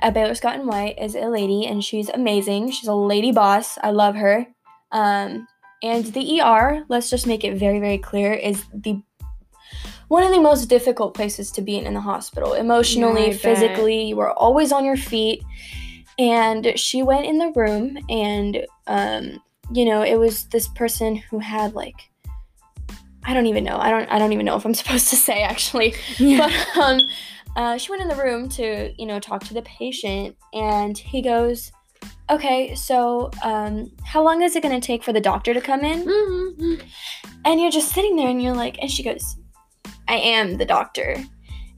at 0.00 0.14
Baylor 0.14 0.34
Scott 0.34 0.56
and 0.56 0.66
White 0.66 0.98
is 0.98 1.14
a 1.14 1.26
lady, 1.28 1.66
and 1.66 1.82
she's 1.84 2.08
amazing. 2.08 2.70
She's 2.72 2.88
a 2.88 2.94
lady 2.94 3.30
boss. 3.32 3.78
I 3.82 3.90
love 3.90 4.16
her. 4.16 4.46
Um, 4.90 5.46
and 5.82 6.04
the 6.06 6.40
ER, 6.40 6.84
let's 6.88 7.10
just 7.10 7.26
make 7.26 7.44
it 7.44 7.56
very, 7.56 7.78
very 7.78 7.98
clear, 7.98 8.32
is 8.32 8.64
the 8.74 9.00
one 10.08 10.22
of 10.22 10.32
the 10.32 10.40
most 10.40 10.66
difficult 10.66 11.14
places 11.14 11.50
to 11.52 11.62
be 11.62 11.76
in 11.78 11.86
in 11.86 11.94
the 11.94 12.00
hospital. 12.00 12.54
Emotionally, 12.54 13.28
Yeah, 13.30 13.36
physically, 13.36 14.04
you 14.04 14.20
are 14.20 14.32
always 14.32 14.72
on 14.72 14.84
your 14.84 14.96
feet. 14.96 15.42
And 16.18 16.78
she 16.78 17.02
went 17.02 17.26
in 17.26 17.38
the 17.38 17.50
room, 17.56 17.98
and 18.08 18.64
um, 18.86 19.42
you 19.72 19.84
know, 19.84 20.02
it 20.02 20.16
was 20.16 20.44
this 20.46 20.68
person 20.68 21.16
who 21.16 21.38
had 21.40 21.74
like. 21.74 21.96
I 23.26 23.32
don't 23.32 23.46
even 23.46 23.64
know. 23.64 23.78
I 23.78 23.90
don't. 23.90 24.08
I 24.10 24.18
don't 24.18 24.32
even 24.32 24.44
know 24.46 24.54
if 24.56 24.64
I'm 24.64 24.74
supposed 24.82 25.08
to 25.10 25.16
say 25.16 25.42
actually. 25.42 25.94
yeah. 26.18 26.48
But 26.76 26.82
um, 26.82 27.00
uh, 27.56 27.78
she 27.78 27.90
went 27.90 28.02
in 28.02 28.08
the 28.08 28.16
room 28.16 28.48
to, 28.50 28.92
you 28.98 29.06
know, 29.06 29.18
talk 29.18 29.42
to 29.44 29.54
the 29.54 29.62
patient, 29.62 30.36
and 30.52 30.96
he 30.96 31.20
goes, 31.22 31.72
"Okay, 32.30 32.74
so 32.76 33.30
um, 33.42 33.90
how 34.04 34.22
long 34.22 34.42
is 34.42 34.54
it 34.56 34.62
going 34.62 34.78
to 34.78 34.86
take 34.86 35.02
for 35.02 35.12
the 35.12 35.20
doctor 35.20 35.52
to 35.54 35.60
come 35.60 35.80
in?" 35.84 36.04
Mhm. 36.04 36.82
And 37.44 37.60
you're 37.60 37.70
just 37.72 37.92
sitting 37.92 38.14
there, 38.16 38.28
and 38.28 38.40
you're 38.42 38.54
like, 38.54 38.78
and 38.80 38.90
she 38.90 39.02
goes, 39.02 39.36
"I 40.08 40.16
am 40.16 40.56
the 40.58 40.64
doctor," 40.64 41.16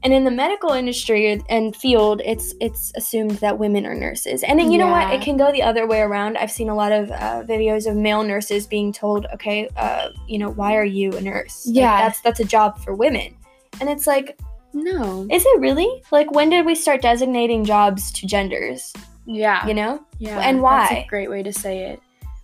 And 0.03 0.13
in 0.13 0.23
the 0.23 0.31
medical 0.31 0.71
industry 0.71 1.43
and 1.49 1.75
field, 1.75 2.21
it's 2.23 2.53
it's 2.61 2.93
assumed 2.95 3.31
that 3.39 3.57
women 3.57 3.85
are 3.85 3.95
nurses. 3.95 4.43
And 4.43 4.59
then, 4.59 4.71
you 4.71 4.77
know 4.77 4.87
what? 4.87 5.11
It 5.11 5.21
can 5.21 5.37
go 5.37 5.51
the 5.51 5.63
other 5.63 5.87
way 5.87 6.01
around. 6.01 6.37
I've 6.37 6.51
seen 6.51 6.69
a 6.69 6.75
lot 6.75 6.91
of 6.91 7.09
uh, 7.11 7.43
videos 7.43 7.89
of 7.89 7.95
male 7.95 8.23
nurses 8.23 8.67
being 8.67 8.93
told, 8.93 9.25
"Okay, 9.33 9.67
uh, 9.75 10.09
you 10.27 10.37
know, 10.37 10.51
why 10.51 10.75
are 10.75 10.85
you 10.85 11.11
a 11.17 11.21
nurse? 11.21 11.65
Like, 11.65 11.75
Yeah. 11.75 11.97
that's 11.97 12.21
that's 12.21 12.39
a 12.39 12.45
job 12.45 12.77
for 12.79 12.93
women." 12.93 13.35
And 13.81 13.89
it's 13.89 14.05
like, 14.07 14.39
No. 14.73 15.27
is 15.31 15.43
it 15.45 15.59
really? 15.59 16.03
Like, 16.11 16.31
when 16.31 16.49
did 16.51 16.65
we 16.65 16.75
start 16.75 17.01
designating 17.01 17.65
jobs 17.65 18.11
to 18.13 18.27
genders? 18.27 18.93
Yeah. 19.25 19.65
You 19.67 19.73
know? 19.73 19.99
Yeah. 20.19 20.39
And 20.39 20.61
why 20.61 20.87
That's 20.89 21.05
a 21.05 21.07
great 21.09 21.29
way 21.29 21.43
to 21.43 21.51
say 21.51 21.89
it. 21.89 21.99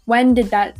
When 0.05 0.33
did 0.33 0.47
that 0.47 0.75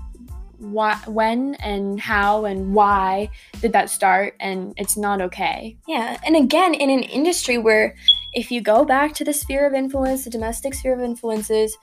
why 0.58 0.96
when 1.08 1.56
and 1.56 2.00
how 2.00 2.46
and 2.46 2.74
why 2.74 3.30
did 3.62 3.74
that 3.74 3.90
start 3.90 4.36
and 4.40 4.74
it's 4.78 4.98
not 4.98 5.22
okay. 5.22 5.78
Yeah, 5.88 6.18
and 6.26 6.36
again, 6.36 6.74
in 6.74 6.90
an 6.90 7.04
industry 7.04 7.58
where 7.58 7.96
if 8.34 8.52
you 8.52 8.62
go 8.62 8.86
back 8.86 9.14
to 9.16 9.24
the 9.24 9.34
sphere 9.34 9.66
of 9.68 9.74
influence, 9.74 10.24
the 10.24 10.30
domestic 10.30 10.74
sphere 10.74 10.94
of 10.94 11.02
influences, 11.02 11.78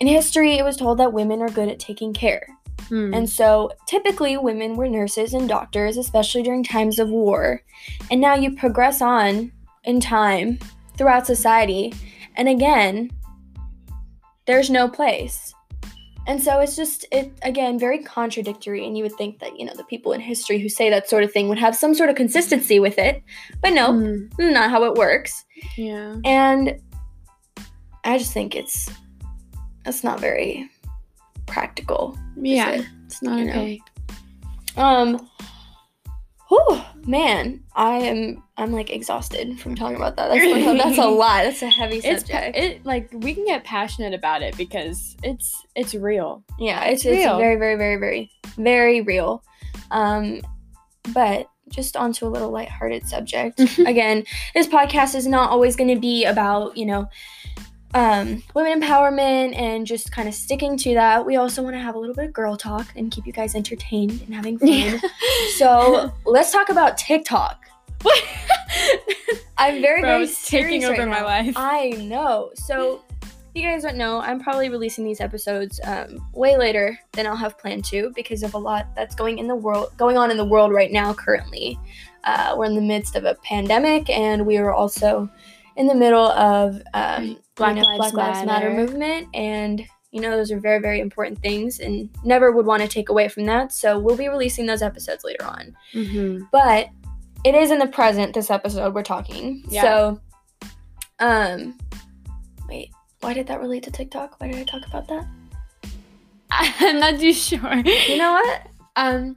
in 0.00 0.06
history 0.06 0.58
it 0.58 0.64
was 0.64 0.76
told 0.76 0.98
that 0.98 1.12
women 1.12 1.42
are 1.42 1.48
good 1.48 1.68
at 1.68 1.78
taking 1.78 2.12
care. 2.12 2.46
Hmm. 2.88 3.14
And 3.14 3.28
so 3.28 3.70
typically 3.86 4.36
women 4.36 4.76
were 4.76 4.88
nurses 4.88 5.32
and 5.34 5.48
doctors, 5.48 5.96
especially 5.96 6.42
during 6.42 6.64
times 6.64 6.98
of 6.98 7.08
war. 7.08 7.62
And 8.10 8.20
now 8.20 8.34
you 8.34 8.54
progress 8.54 9.00
on 9.00 9.52
in 9.84 10.00
time 10.00 10.58
throughout 10.96 11.26
society, 11.26 11.94
and 12.36 12.48
again, 12.48 13.10
there's 14.46 14.70
no 14.70 14.88
place. 14.88 15.53
And 16.26 16.42
so 16.42 16.60
it's 16.60 16.74
just 16.74 17.04
it 17.12 17.32
again 17.42 17.78
very 17.78 17.98
contradictory 18.02 18.86
and 18.86 18.96
you 18.96 19.02
would 19.02 19.14
think 19.16 19.40
that, 19.40 19.58
you 19.58 19.66
know, 19.66 19.74
the 19.76 19.84
people 19.84 20.12
in 20.12 20.20
history 20.20 20.58
who 20.58 20.68
say 20.68 20.88
that 20.90 21.08
sort 21.08 21.22
of 21.22 21.32
thing 21.32 21.48
would 21.48 21.58
have 21.58 21.76
some 21.76 21.94
sort 21.94 22.08
of 22.08 22.16
consistency 22.16 22.80
with 22.80 22.98
it. 22.98 23.22
But 23.60 23.74
no, 23.74 23.92
Hmm. 23.92 24.26
not 24.38 24.70
how 24.70 24.84
it 24.84 24.94
works. 24.94 25.44
Yeah. 25.76 26.16
And 26.24 26.80
I 28.04 28.18
just 28.18 28.32
think 28.32 28.54
it's 28.54 28.90
that's 29.84 30.02
not 30.02 30.18
very 30.18 30.68
practical. 31.46 32.18
Yeah. 32.36 32.70
it? 32.70 32.86
It's 33.06 33.22
not 33.22 33.38
You 33.38 33.44
know? 33.44 34.82
Um 34.82 35.28
whew, 36.54 36.80
man, 37.06 37.62
I 37.74 37.96
am 37.98 38.42
I'm 38.56 38.72
like 38.72 38.90
exhausted 38.90 39.58
from 39.60 39.74
talking 39.74 39.96
about 39.96 40.16
that. 40.16 40.28
That's 40.28 40.78
that's 40.82 40.98
a 40.98 41.06
lot. 41.06 41.44
That's 41.44 41.62
a 41.62 41.68
heavy 41.68 41.96
It's 41.96 42.20
subject. 42.20 42.56
it 42.56 42.84
like 42.84 43.08
we 43.12 43.34
can 43.34 43.44
get 43.44 43.64
passionate 43.64 44.14
about 44.14 44.42
it 44.42 44.56
because 44.56 45.16
it's 45.22 45.64
it's 45.74 45.94
real. 45.94 46.44
yeah, 46.58 46.84
it's, 46.84 47.04
it's 47.04 47.16
it's 47.16 47.24
very, 47.36 47.56
very, 47.56 47.76
very, 47.76 47.96
very, 47.96 48.30
very 48.56 49.00
real. 49.00 49.42
Um 49.90 50.40
but 51.12 51.48
just 51.68 51.96
onto 51.96 52.26
a 52.26 52.28
little 52.28 52.50
lighthearted 52.50 53.06
subject. 53.06 53.58
Again, 53.86 54.24
this 54.54 54.66
podcast 54.66 55.14
is 55.14 55.26
not 55.26 55.50
always 55.50 55.76
going 55.76 55.92
to 55.92 56.00
be 56.00 56.24
about, 56.24 56.76
you 56.76 56.86
know, 56.86 57.08
um, 57.94 58.42
women 58.54 58.80
empowerment 58.80 59.56
and 59.56 59.86
just 59.86 60.10
kind 60.10 60.28
of 60.28 60.34
sticking 60.34 60.76
to 60.78 60.94
that. 60.94 61.24
We 61.24 61.36
also 61.36 61.62
want 61.62 61.74
to 61.76 61.80
have 61.80 61.94
a 61.94 61.98
little 61.98 62.14
bit 62.14 62.26
of 62.26 62.32
girl 62.32 62.56
talk 62.56 62.88
and 62.96 63.10
keep 63.10 63.26
you 63.26 63.32
guys 63.32 63.54
entertained 63.54 64.20
and 64.22 64.34
having 64.34 64.58
fun. 64.58 65.00
so 65.56 66.12
let's 66.26 66.50
talk 66.50 66.68
about 66.68 66.98
TikTok. 66.98 67.64
I'm 69.56 69.80
very, 69.80 70.00
Bro, 70.00 70.10
very 70.10 70.24
it's 70.24 70.48
taking 70.48 70.80
serious 70.80 70.98
over 70.98 71.08
right 71.08 71.08
my 71.08 71.20
now. 71.20 71.26
life. 71.26 71.54
I 71.56 71.90
know. 71.90 72.50
So 72.56 73.04
if 73.22 73.30
you 73.54 73.62
guys 73.62 73.84
don't 73.84 73.96
know, 73.96 74.20
I'm 74.20 74.40
probably 74.40 74.68
releasing 74.68 75.04
these 75.04 75.20
episodes 75.20 75.80
um, 75.84 76.28
way 76.32 76.56
later 76.56 76.98
than 77.12 77.28
I'll 77.28 77.36
have 77.36 77.56
planned 77.56 77.84
to 77.86 78.10
because 78.16 78.42
of 78.42 78.54
a 78.54 78.58
lot 78.58 78.88
that's 78.96 79.14
going 79.14 79.38
in 79.38 79.46
the 79.46 79.54
world, 79.54 79.92
going 79.96 80.18
on 80.18 80.32
in 80.32 80.36
the 80.36 80.44
world 80.44 80.72
right 80.72 80.90
now. 80.90 81.14
Currently, 81.14 81.78
uh, 82.24 82.56
we're 82.58 82.64
in 82.64 82.74
the 82.74 82.80
midst 82.80 83.14
of 83.14 83.24
a 83.24 83.36
pandemic, 83.44 84.10
and 84.10 84.44
we 84.44 84.56
are 84.56 84.72
also 84.72 85.30
in 85.76 85.86
the 85.86 85.94
middle 85.94 86.28
of 86.30 86.80
um, 86.94 87.38
Black 87.56 87.76
Lives 87.76 87.96
Black 87.98 88.12
Lives 88.14 88.46
Matter 88.46 88.70
Matter. 88.70 88.74
movement, 88.74 89.28
and 89.34 89.84
you 90.12 90.20
know 90.20 90.30
those 90.36 90.52
are 90.52 90.60
very, 90.60 90.80
very 90.80 91.00
important 91.00 91.40
things, 91.40 91.80
and 91.80 92.08
never 92.24 92.52
would 92.52 92.66
want 92.66 92.82
to 92.82 92.88
take 92.88 93.08
away 93.08 93.28
from 93.28 93.44
that. 93.46 93.72
So 93.72 93.98
we'll 93.98 94.16
be 94.16 94.28
releasing 94.28 94.66
those 94.66 94.82
episodes 94.82 95.24
later 95.24 95.44
on 95.44 95.76
Mhm. 95.92 96.48
but 96.52 96.88
it 97.44 97.54
is 97.54 97.70
in 97.70 97.78
the 97.78 97.86
present 97.86 98.32
this 98.34 98.50
episode 98.50 98.94
we're 98.94 99.02
talking 99.02 99.62
Yeah. 99.68 99.82
so 99.82 100.20
um 101.20 101.76
wait 102.68 102.90
why 103.20 103.34
did 103.34 103.46
that 103.48 103.60
relate 103.60 103.82
to 103.84 103.90
tiktok 103.90 104.40
why 104.40 104.48
did 104.48 104.56
i 104.56 104.64
talk 104.64 104.86
about 104.86 105.06
that 105.08 105.26
I'm 106.50 106.98
not 107.00 107.18
too 107.20 107.32
sure. 107.32 107.74
you 107.76 108.16
know 108.16 108.32
what 108.32 108.62
um 108.96 109.36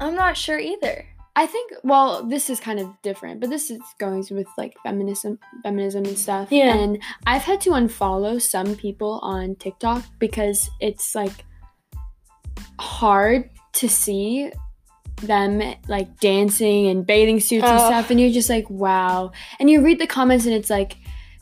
i'm 0.00 0.14
not 0.14 0.36
sure 0.36 0.58
either 0.58 1.06
I 1.34 1.46
think 1.46 1.72
well, 1.82 2.24
this 2.26 2.50
is 2.50 2.60
kind 2.60 2.78
of 2.78 2.88
different, 3.02 3.40
but 3.40 3.48
this 3.48 3.70
is 3.70 3.80
going 3.98 4.24
with 4.30 4.46
like 4.58 4.74
feminism, 4.82 5.38
feminism 5.62 6.04
and 6.04 6.18
stuff. 6.18 6.48
Yeah. 6.52 6.74
And 6.76 7.02
I've 7.26 7.42
had 7.42 7.60
to 7.62 7.70
unfollow 7.70 8.40
some 8.40 8.76
people 8.76 9.18
on 9.22 9.54
TikTok 9.56 10.04
because 10.18 10.68
it's 10.80 11.14
like 11.14 11.44
hard 12.78 13.50
to 13.74 13.88
see 13.88 14.52
them 15.22 15.62
like 15.88 16.18
dancing 16.20 16.88
and 16.88 17.06
bathing 17.06 17.40
suits 17.40 17.64
and 17.64 17.80
Oh. 17.80 17.86
stuff, 17.86 18.10
and 18.10 18.20
you're 18.20 18.30
just 18.32 18.50
like, 18.50 18.68
wow. 18.68 19.32
And 19.58 19.70
you 19.70 19.80
read 19.82 19.98
the 20.00 20.06
comments, 20.06 20.46
and 20.46 20.54
it's 20.54 20.70
like 20.70 20.96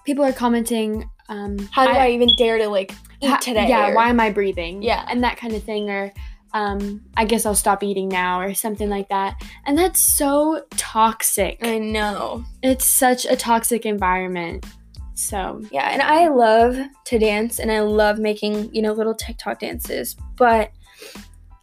people 0.04 0.24
are 0.24 0.32
commenting. 0.32 1.08
Um, 1.28 1.58
how 1.70 1.86
do 1.86 1.92
i, 1.92 2.10
even 2.10 2.28
dare 2.36 2.58
to 2.58 2.66
like 2.68 2.90
eat 3.22 3.28
Ha- 3.30 3.38
today 3.38 3.68
Yeah, 3.68 3.90
or- 3.90 3.94
why 3.94 4.08
am 4.08 4.18
I 4.18 4.30
breathing? 4.30 4.82
Yeah. 4.82 5.04
And 5.08 5.22
that 5.22 5.36
kind 5.36 5.54
of 5.54 5.62
thing, 5.62 5.88
or 5.88 6.12
um, 6.52 7.00
I 7.16 7.24
guess 7.24 7.46
I'll 7.46 7.54
stop 7.54 7.82
eating 7.82 8.08
now, 8.08 8.40
or 8.40 8.54
something 8.54 8.88
like 8.88 9.08
that. 9.08 9.40
And 9.66 9.78
that's 9.78 10.00
so 10.00 10.64
toxic. 10.70 11.58
i 11.62 11.78
know 11.78 12.44
It's 12.62 12.84
such 12.86 13.24
a 13.24 13.36
toxic 13.36 13.86
environment. 13.86 14.66
So, 15.14 15.60
yeah 15.70 15.90
and 15.90 16.00
i 16.00 16.28
love 16.28 16.78
to 17.04 17.18
dance 17.18 17.58
and 17.58 17.70
i 17.70 17.80
love 17.80 18.18
making 18.18 18.74
you 18.74 18.80
know 18.80 18.94
little 18.94 19.14
tiktok 19.14 19.58
dances 19.58 20.16
but 20.38 20.70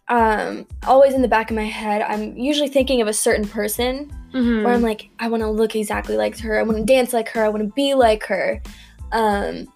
um 0.09 0.67
always 0.85 1.15
in 1.15 1.23
the 1.23 1.27
back 1.27 1.49
of 1.49 1.55
my 1.55 1.65
head 1.65 2.03
i'm 2.03 2.37
usually 2.37 2.67
thinking 2.67 3.01
of 3.01 3.07
a 3.07 3.13
certain 3.13 3.47
person 3.47 4.11
mhm. 4.33 4.63
where 4.63 4.73
I'm 4.73 4.81
like, 4.81 5.09
I 5.19 5.27
want 5.27 5.41
to 5.41 5.49
look 5.49 5.75
exactly 5.75 6.17
like 6.17 6.37
her. 6.39 6.59
I 6.59 6.63
want 6.63 6.77
to 6.77 6.85
dance 6.85 7.13
like 7.13 7.29
her. 7.29 7.43
I 7.43 7.49
want 7.49 7.63
to 7.63 7.73
be 7.73 7.93
like 7.93 8.23
her. 8.25 8.61
Um, 9.11 9.67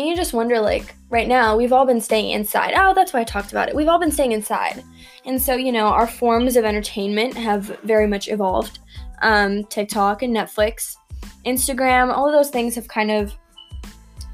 and 0.00 0.08
you 0.08 0.16
just 0.16 0.32
wonder, 0.32 0.58
like, 0.58 0.94
right 1.10 1.28
now, 1.28 1.58
we've 1.58 1.74
all 1.74 1.84
been 1.84 2.00
staying 2.00 2.30
inside. 2.30 2.72
Oh, 2.74 2.94
that's 2.94 3.12
why 3.12 3.20
I 3.20 3.24
talked 3.24 3.52
about 3.52 3.68
it. 3.68 3.74
We've 3.76 3.86
all 3.86 3.98
been 3.98 4.10
staying 4.10 4.32
inside. 4.32 4.82
And 5.26 5.40
so, 5.40 5.56
you 5.56 5.72
know, 5.72 5.88
our 5.88 6.06
forms 6.06 6.56
of 6.56 6.64
entertainment 6.64 7.34
have 7.36 7.78
very 7.82 8.06
much 8.06 8.28
evolved. 8.28 8.78
Um, 9.20 9.64
TikTok 9.64 10.22
and 10.22 10.34
Netflix, 10.34 10.96
Instagram, 11.44 12.16
all 12.16 12.26
of 12.26 12.32
those 12.32 12.48
things 12.48 12.74
have 12.76 12.88
kind 12.88 13.10
of 13.10 13.34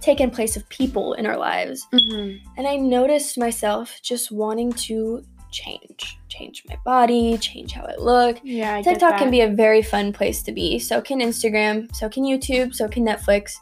taken 0.01 0.31
place 0.31 0.57
of 0.57 0.69
people 0.69 1.15
in 1.15 1.27
our 1.27 1.37
lives. 1.37 1.85
Mhm. 1.93 2.39
And 2.57 2.69
I 2.69 2.77
noticed 2.77 3.37
myself 3.37 3.99
just 4.03 4.31
wanting 4.31 4.73
to 4.73 5.25
change, 5.51 6.17
change 6.29 6.63
my 6.69 6.77
body, 6.85 7.37
change 7.39 7.73
how 7.73 7.83
I 7.83 7.97
look, 7.99 8.39
yeah, 8.45 8.77
I 8.77 8.83
TikTok 8.83 9.19
can 9.19 9.33
be 9.33 9.41
a 9.41 9.49
very 9.49 9.83
fun 9.83 10.13
place 10.13 10.43
to 10.45 10.53
be. 10.53 10.79
So 10.79 11.01
can 11.01 11.19
Instagram, 11.19 11.93
so 11.93 12.09
can 12.09 12.23
YouTube, 12.23 12.73
so 12.73 12.87
can 12.87 13.05
Netflix. 13.05 13.55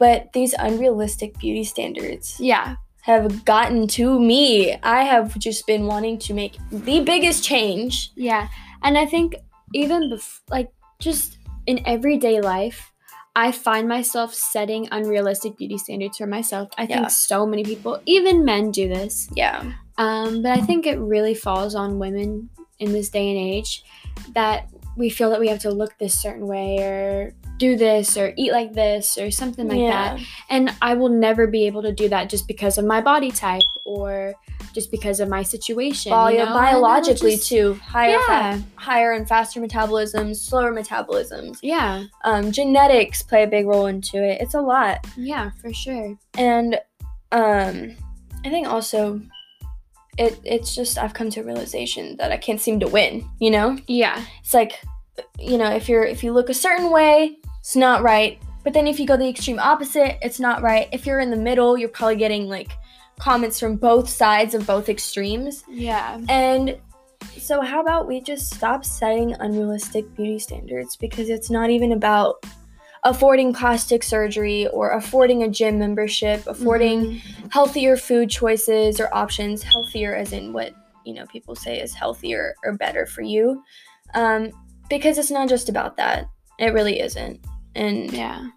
But 0.00 0.32
these 0.32 0.54
unrealistic 0.58 1.38
beauty 1.38 1.62
standards 1.62 2.36
Yeah, 2.40 2.76
have 3.02 3.44
gotten 3.44 3.86
to 4.00 4.18
me. 4.18 4.74
I 4.82 5.04
have 5.04 5.38
just 5.38 5.66
been 5.66 5.86
wanting 5.86 6.18
to 6.26 6.34
make 6.34 6.56
the 6.72 7.00
biggest 7.00 7.44
change. 7.44 8.10
yeah. 8.16 8.48
And 8.82 8.96
I 8.96 9.04
think 9.06 9.36
even 9.74 10.10
bef- 10.10 10.40
like 10.50 10.72
just 10.98 11.36
in 11.66 11.84
everyday 11.86 12.40
life, 12.40 12.90
I 13.36 13.52
find 13.52 13.86
myself 13.86 14.34
setting 14.34 14.88
unrealistic 14.90 15.56
beauty 15.58 15.76
standards 15.78 16.16
for 16.18 16.26
myself. 16.26 16.70
I 16.78 16.86
think 16.86 17.10
so 17.10 17.46
many 17.46 17.62
people, 17.62 18.00
even 18.06 18.44
men, 18.44 18.70
do 18.72 18.88
this. 18.88 19.28
Yeah. 19.36 19.70
Um, 19.98 20.40
but 20.42 20.52
I 20.58 20.62
think 20.62 20.86
it 20.86 20.98
really 20.98 21.34
falls 21.34 21.74
on 21.76 21.98
women 22.00 22.48
in 22.80 22.92
this 22.92 23.10
day 23.10 23.28
and 23.30 23.38
age 23.38 23.84
that 24.34 24.66
we 25.00 25.08
feel 25.10 25.30
that 25.30 25.40
we 25.40 25.48
have 25.48 25.58
to 25.60 25.70
look 25.70 25.96
this 25.98 26.14
certain 26.20 26.46
way 26.46 26.78
or 26.78 27.34
do 27.58 27.76
this 27.76 28.16
or 28.16 28.32
eat 28.36 28.52
like 28.52 28.72
this 28.74 29.18
or 29.18 29.30
something 29.30 29.66
like 29.68 29.78
yeah. 29.78 30.16
that. 30.16 30.20
And 30.48 30.72
I 30.80 30.94
will 30.94 31.08
never 31.08 31.46
be 31.46 31.66
able 31.66 31.82
to 31.82 31.92
do 31.92 32.08
that 32.10 32.28
just 32.30 32.46
because 32.46 32.78
of 32.78 32.84
my 32.84 33.00
body 33.00 33.30
type 33.30 33.62
or 33.84 34.34
just 34.72 34.90
because 34.90 35.18
of 35.20 35.28
my 35.28 35.42
situation. 35.42 36.10
Bio- 36.10 36.28
you 36.28 36.38
know? 36.38 36.52
Biologically 36.54 37.36
just- 37.36 37.48
too. 37.48 37.74
Higher 37.82 38.18
Yeah. 38.28 38.56
fa- 38.58 38.62
higher 38.76 39.12
and 39.12 39.26
faster 39.26 39.60
metabolisms, 39.60 40.36
slower 40.36 40.72
metabolisms. 40.72 41.58
Yeah, 41.62 42.04
Um, 42.24 42.52
genetics 42.52 43.22
play 43.22 43.42
a 43.42 43.46
big 43.46 43.66
role 43.66 43.86
into 43.86 44.22
it. 44.22 44.40
It's 44.40 44.54
a 44.54 44.60
lot. 44.60 45.04
yeah, 45.16 45.50
for 45.60 45.72
sure. 45.72 46.16
and 46.36 46.78
um 47.32 47.94
i 48.44 48.48
think 48.50 48.66
also 48.66 49.20
it 50.18 50.36
it's 50.44 50.74
just 50.74 50.98
i've 50.98 51.14
come 51.14 51.30
to 51.30 51.40
a 51.40 51.44
realization 51.44 52.16
that 52.16 52.32
i 52.32 52.36
can't 52.36 52.60
seem 52.60 52.80
to 52.80 52.88
win 52.88 53.24
you 53.38 53.50
know 53.52 53.78
Yeah, 53.86 54.20
it's 54.42 54.52
like 54.52 54.82
you 55.38 55.58
know 55.58 55.70
if 55.70 55.88
you're 55.88 56.04
if 56.04 56.22
you 56.24 56.32
look 56.32 56.48
a 56.48 56.54
certain 56.54 56.90
way 56.90 57.38
it's 57.60 57.76
not 57.76 58.02
right. 58.02 58.40
But 58.62 58.74
then 58.74 58.86
if 58.86 59.00
you 59.00 59.06
go 59.06 59.16
the 59.16 59.28
extreme 59.28 59.58
opposite 59.58 60.18
it's 60.22 60.40
not 60.40 60.62
right. 60.62 60.88
If 60.92 61.06
you're 61.06 61.20
in 61.20 61.30
the 61.30 61.36
middle 61.36 61.76
you're 61.78 61.88
probably 61.88 62.16
getting 62.16 62.48
like 62.48 62.72
comments 63.18 63.60
from 63.60 63.76
both 63.76 64.08
sides 64.08 64.54
of 64.54 64.66
both 64.66 64.88
extremes. 64.88 65.64
Yeah, 65.68 66.20
and 66.28 66.78
So, 67.38 67.60
how 67.60 67.80
about 67.80 68.06
we 68.08 68.20
just 68.20 68.54
stop 68.54 68.84
setting 68.84 69.34
unrealistic 69.34 70.14
beauty 70.16 70.38
standards? 70.38 70.96
Because 70.96 71.28
it's 71.28 71.50
not 71.50 71.68
even 71.70 71.92
about 71.92 72.44
affording 73.04 73.52
plastic 73.52 74.02
surgery 74.02 74.66
or 74.68 74.90
affording 74.92 75.42
a 75.42 75.48
gym 75.48 75.78
membership, 75.78 76.46
affording 76.46 77.00
Mm-hmm. 77.00 77.48
healthier 77.50 77.96
food 77.96 78.30
choices 78.30 79.00
or 79.00 79.08
options, 79.14 79.62
healthier 79.62 80.14
as 80.14 80.32
in 80.32 80.52
what, 80.52 80.72
you 81.04 81.14
know, 81.14 81.26
people 81.26 81.54
say 81.54 81.78
is 81.80 81.94
healthier 81.94 82.54
or 82.64 82.72
better 82.74 83.06
for 83.06 83.22
you. 83.22 83.62
Um, 84.14 84.50
because 84.90 85.16
it's 85.18 85.30
not 85.30 85.48
just 85.48 85.68
about 85.68 85.96
that. 85.96 86.28
It 86.58 86.74
really 86.74 87.00
isn't. 87.00 87.40
And 87.74 88.12
Yeah. 88.12 88.48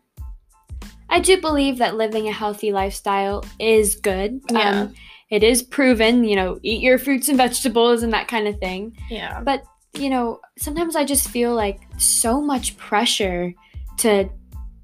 I 1.10 1.20
do 1.20 1.40
believe 1.40 1.78
that 1.78 1.96
living 1.96 2.28
a 2.28 2.32
healthy 2.32 2.72
lifestyle 2.72 3.46
is 3.60 3.96
good. 3.96 4.42
Yeah. 4.52 4.82
Um, 4.82 4.94
it 5.30 5.44
is 5.44 5.62
proven, 5.64 6.24
you 6.24 6.36
know, 6.36 6.60
eat 6.64 6.82
your 6.82 6.98
fruits 6.98 7.28
and 7.30 7.38
vegetables 7.38 8.04
and 8.04 8.12
that 8.14 8.28
kind 8.28 8.48
of 8.48 8.58
thing. 8.60 8.98
yeah. 9.10 9.40
But, 9.42 9.64
you 9.94 10.10
know, 10.10 10.40
sometimes 10.58 10.96
I 10.96 11.06
just 11.06 11.30
feel 11.30 11.54
like 11.54 11.82
so 11.98 12.42
much 12.42 12.76
pressure 12.78 13.54
to 14.00 14.28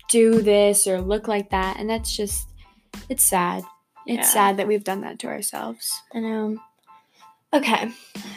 do 0.09 0.41
this 0.41 0.85
or 0.87 1.01
look 1.01 1.27
like 1.27 1.49
that. 1.49 1.77
And 1.79 1.89
that's 1.89 2.15
just, 2.15 2.47
it's 3.09 3.23
sad. 3.23 3.63
It's 4.05 4.27
Yeah. 4.27 4.33
sad 4.33 4.57
that 4.57 4.67
we've 4.67 4.83
done 4.83 5.01
that 5.01 5.19
to 5.19 5.27
ourselves. 5.27 5.91
I 6.13 6.19
know. 6.19 6.57
Okay. 7.53 7.91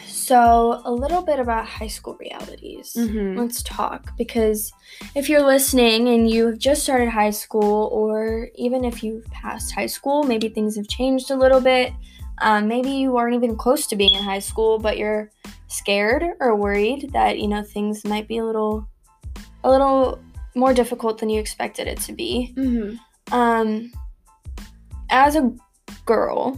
So, 0.07 0.81
a 0.85 0.91
little 0.91 1.21
bit 1.21 1.39
about 1.39 1.65
high 1.65 1.87
school 1.87 2.15
realities. 2.19 2.93
Mhm. 2.97 3.37
Let's 3.37 3.61
talk 3.61 4.15
because 4.17 4.71
if 5.15 5.27
you're 5.29 5.45
listening 5.45 6.07
and 6.07 6.29
you 6.29 6.47
have 6.47 6.57
just 6.59 6.83
started 6.83 7.09
high 7.09 7.31
school, 7.31 7.89
or 7.91 8.49
even 8.55 8.85
if 8.85 9.03
you've 9.03 9.25
passed 9.25 9.73
high 9.73 9.85
school, 9.87 10.23
maybe 10.23 10.49
things 10.49 10.75
have 10.77 10.87
changed 10.87 11.29
a 11.29 11.35
little 11.35 11.59
bit. 11.59 11.91
Um, 12.41 12.67
maybe 12.67 12.89
you 12.89 13.17
aren't 13.17 13.35
even 13.35 13.55
close 13.55 13.85
to 13.87 13.95
being 13.95 14.15
in 14.15 14.23
high 14.23 14.39
school, 14.39 14.79
but 14.79 14.97
you're 14.97 15.29
scared 15.67 16.23
or 16.39 16.55
worried 16.55 17.11
that 17.13 17.39
you 17.39 17.47
know 17.47 17.63
things 17.63 18.05
might 18.05 18.27
be 18.27 18.37
a 18.37 18.45
little, 18.45 18.87
a 19.63 19.69
little 19.69 20.19
more 20.55 20.73
difficult 20.73 21.17
than 21.17 21.29
you 21.29 21.39
expected 21.39 21.87
it 21.87 21.99
to 22.01 22.13
be. 22.13 22.53
Mhm. 22.55 22.97
Um, 23.31 23.91
as 25.09 25.35
a 25.35 25.51
girl, 26.05 26.57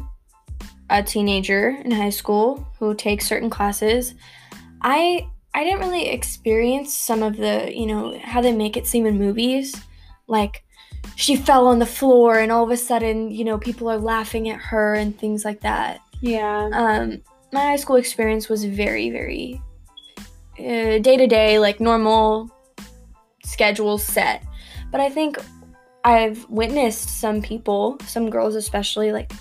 a 0.89 1.01
teenager 1.03 1.69
in 1.83 1.91
high 1.91 2.09
school 2.09 2.67
who 2.79 2.93
takes 2.93 3.27
certain 3.27 3.49
classes, 3.49 4.13
I 4.81 5.27
I 5.53 5.63
didn't 5.63 5.79
really 5.79 6.09
experience 6.09 6.93
some 6.93 7.23
of 7.23 7.37
the, 7.37 7.71
you 7.73 7.85
know, 7.85 8.19
how 8.21 8.41
they 8.41 8.51
make 8.51 8.75
it 8.75 8.85
seem 8.85 9.05
in 9.05 9.17
movies. 9.17 9.73
Like 10.27 10.63
she 11.15 11.35
fell 11.37 11.67
on 11.67 11.79
the 11.79 11.85
floor 11.85 12.39
and 12.39 12.51
all 12.51 12.63
of 12.63 12.71
a 12.71 12.77
sudden, 12.77 13.31
you 13.31 13.45
know, 13.45 13.57
people 13.57 13.89
are 13.89 13.97
laughing 13.97 14.49
at 14.49 14.59
her 14.59 14.95
and 14.95 15.17
things 15.17 15.45
like 15.45 15.61
that. 15.61 16.01
Yeah. 16.19 16.69
Um, 16.73 17.21
my 17.53 17.61
high 17.61 17.75
school 17.77 17.95
experience 17.95 18.49
was 18.49 18.65
very, 18.65 19.09
very 19.09 19.61
day 20.57 20.99
to 20.99 21.27
day, 21.27 21.57
like 21.57 21.79
normal 21.79 22.51
schedule 23.45 23.97
set. 23.97 24.43
But 24.91 24.99
I 24.99 25.09
think 25.09 25.37
I've 26.03 26.47
witnessed 26.49 27.21
some 27.21 27.41
people, 27.41 27.97
some 28.05 28.29
girls 28.29 28.55
especially, 28.55 29.11
like 29.11 29.31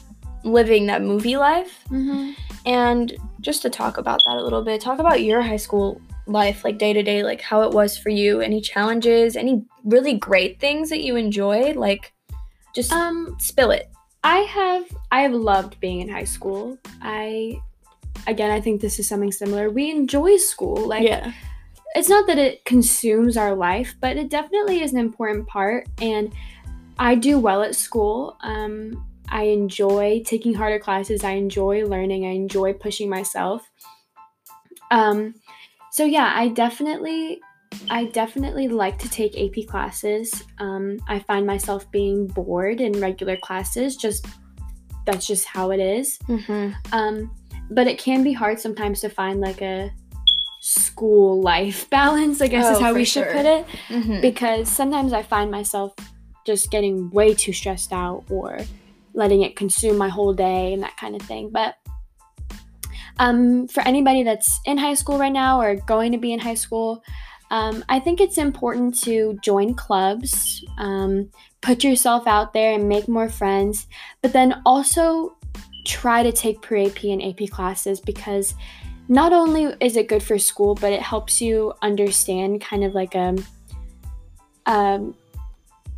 living 0.45 0.87
that 0.87 1.03
movie 1.03 1.37
life. 1.37 1.83
hmm 1.89 2.33
And 2.67 3.17
just 3.41 3.63
to 3.63 3.71
talk 3.71 3.99
about 3.99 4.21
that 4.27 4.37
a 4.37 4.43
little 4.43 4.63
bit, 4.63 4.81
talk 4.81 4.99
about 4.99 5.23
your 5.23 5.43
high 5.43 5.59
school 5.59 6.01
life, 6.27 6.65
like 6.65 6.79
day 6.79 6.93
to 6.93 7.03
day, 7.03 7.23
like 7.23 7.41
how 7.41 7.63
it 7.63 7.73
was 7.73 7.99
for 7.99 8.09
you, 8.09 8.41
any 8.41 8.61
challenges, 8.61 9.37
any 9.37 9.63
really 9.85 10.15
great 10.15 10.61
things 10.61 10.89
that 10.91 11.03
you 11.03 11.17
enjoyed, 11.17 11.77
like 11.77 12.13
just 12.75 12.93
Um, 12.93 13.37
spill 13.39 13.71
it. 13.71 13.91
I 14.23 14.39
have 14.39 14.85
I 15.13 15.21
have 15.21 15.33
loved 15.33 15.79
being 15.81 16.01
in 16.01 16.09
high 16.09 16.25
school. 16.25 16.79
I 17.03 17.61
again 18.27 18.51
I 18.51 18.61
think 18.61 18.81
this 18.81 18.99
is 18.99 19.07
something 19.07 19.33
similar. 19.33 19.69
We 19.69 19.91
enjoy 19.91 20.39
school. 20.39 20.89
Like 20.89 21.05
it's 21.95 22.09
not 22.09 22.27
that 22.27 22.39
it 22.39 22.65
consumes 22.65 23.37
our 23.37 23.55
life, 23.55 23.95
but 24.01 24.17
it 24.17 24.31
definitely 24.31 24.83
is 24.83 24.93
an 24.93 24.99
important 24.99 25.47
part 25.47 25.87
and 26.01 26.33
I 26.99 27.15
do 27.17 27.39
well 27.39 27.63
at 27.63 27.75
school. 27.75 28.37
Um 28.41 29.05
I 29.29 29.45
enjoy 29.45 30.23
taking 30.25 30.55
harder 30.55 30.79
classes. 30.79 31.25
I 31.25 31.33
enjoy 31.33 31.85
learning. 31.87 32.27
I 32.27 32.31
enjoy 32.31 32.73
pushing 32.73 33.09
myself. 33.09 33.69
Um 34.91 35.35
so 35.91 36.05
yeah, 36.05 36.33
I 36.35 36.49
definitely 36.49 37.41
I 37.91 38.07
definitely 38.07 38.69
like 38.69 38.99
to 38.99 39.09
take 39.09 39.39
AP 39.39 39.67
classes. 39.67 40.45
Um, 40.59 40.99
I 41.09 41.19
find 41.19 41.47
myself 41.47 41.91
being 41.91 42.27
bored 42.27 42.81
in 42.81 43.01
regular 43.01 43.37
classes. 43.37 43.97
Just 43.97 44.27
that's 45.07 45.27
just 45.27 45.45
how 45.47 45.71
it 45.71 45.81
is. 45.81 46.19
Mm-hmm. 46.29 46.71
Um, 46.93 47.31
but 47.71 47.87
it 47.87 47.99
can 47.99 48.23
be 48.23 48.33
hard 48.33 48.59
sometimes 48.59 49.01
to 49.01 49.09
find 49.09 49.41
like 49.41 49.61
a 49.63 49.93
school 50.61 51.41
life 51.43 51.89
balance. 51.99 52.41
I 52.41 52.49
guess 52.49 52.67
Oh, 52.67 52.73
is 52.77 52.81
how 52.81 52.95
we 52.95 53.05
should 53.05 53.25
sure. 53.25 53.33
put 53.33 53.47
it. 53.47 53.67
Mm-hmm. 53.89 54.21
Because 54.21 54.69
sometimes 54.69 55.13
I 55.13 55.23
find 55.23 55.51
myself 55.51 55.95
just 56.47 56.71
getting 56.71 57.11
way 57.11 57.35
too 57.35 57.53
stressed 57.53 57.93
out 57.93 58.25
or 58.31 58.59
letting 59.15 59.43
it 59.43 59.57
consume 59.57 59.97
my 59.97 60.09
whole 60.09 60.35
day 60.35 60.73
and 60.73 60.83
that 60.83 60.97
kind 60.97 61.17
of 61.17 61.23
thing. 61.23 61.51
But 61.51 61.77
um, 63.19 63.69
for 63.69 63.83
anybody 63.83 64.23
that's 64.23 64.61
in 64.67 64.77
high 64.77 64.95
school 64.95 65.19
right 65.19 65.33
now 65.33 65.61
or 65.61 65.77
going 65.77 66.13
to 66.13 66.19
be 66.19 66.33
in 66.33 66.41
high 66.41 66.55
school, 66.55 67.03
um, 67.51 67.85
I 67.89 68.01
think 68.01 68.21
it's 68.21 68.39
important 68.39 69.01
to 69.03 69.39
join 69.43 69.75
clubs, 69.75 70.65
um, 70.79 71.31
put 71.61 71.85
yourself 71.85 72.27
out 72.27 72.53
there 72.53 72.75
and 72.75 72.89
make 72.89 73.07
more 73.07 73.29
friends, 73.29 73.87
but 74.23 74.33
then 74.33 74.61
also 74.67 75.37
try 75.87 76.23
to 76.23 76.33
take 76.33 76.63
pre 76.63 76.87
AP 76.87 77.05
and 77.05 77.23
AP 77.23 77.51
classes 77.51 78.01
because 78.01 78.55
not 79.09 79.33
only 79.33 79.75
is 79.81 79.97
it 79.97 80.09
good 80.09 80.23
for 80.23 80.39
school, 80.39 80.75
but 80.75 80.93
it 80.93 81.03
helps 81.03 81.41
you 81.41 81.73
understand 81.83 82.61
kind 82.61 82.83
of 82.83 82.95
like 82.95 83.15
a, 83.15 83.37
um, 84.67 85.15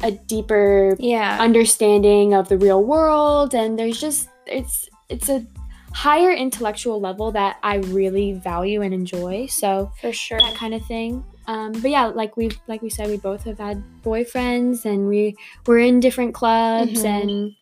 a 0.03 0.11
deeper 0.11 0.97
yeah. 0.99 1.39
understanding 1.41 2.35
of 2.35 2.49
the 2.49 2.59
real 2.59 2.83
world 2.85 3.55
and 3.55 3.79
there's 3.79 4.01
just 4.01 4.29
it's 4.47 4.89
it's 5.09 5.29
a 5.29 5.45
higher 5.93 6.31
intellectual 6.33 7.01
level 7.01 7.33
that 7.33 7.57
I 7.63 7.77
really 7.77 8.35
value 8.35 8.83
and 8.83 8.93
enjoy. 8.93 9.47
So 9.47 9.91
for 10.01 10.13
sure. 10.13 10.39
that 10.39 10.55
kind 10.55 10.75
of 10.75 10.85
thing. 10.85 11.25
Um, 11.47 11.73
but 11.73 11.91
yeah, 11.91 12.07
like 12.07 12.37
we 12.37 12.51
like 12.67 12.83
we 12.83 12.91
said, 12.91 13.09
we 13.09 13.17
both 13.17 13.45
have 13.45 13.59
had 13.59 13.83
boyfriends 14.03 14.85
and 14.85 15.09
we 15.09 15.37
we're 15.67 15.79
in 15.79 16.01
different 16.01 16.35
clubs 16.35 17.03
Mhm. 17.03 17.05
and 17.05 17.53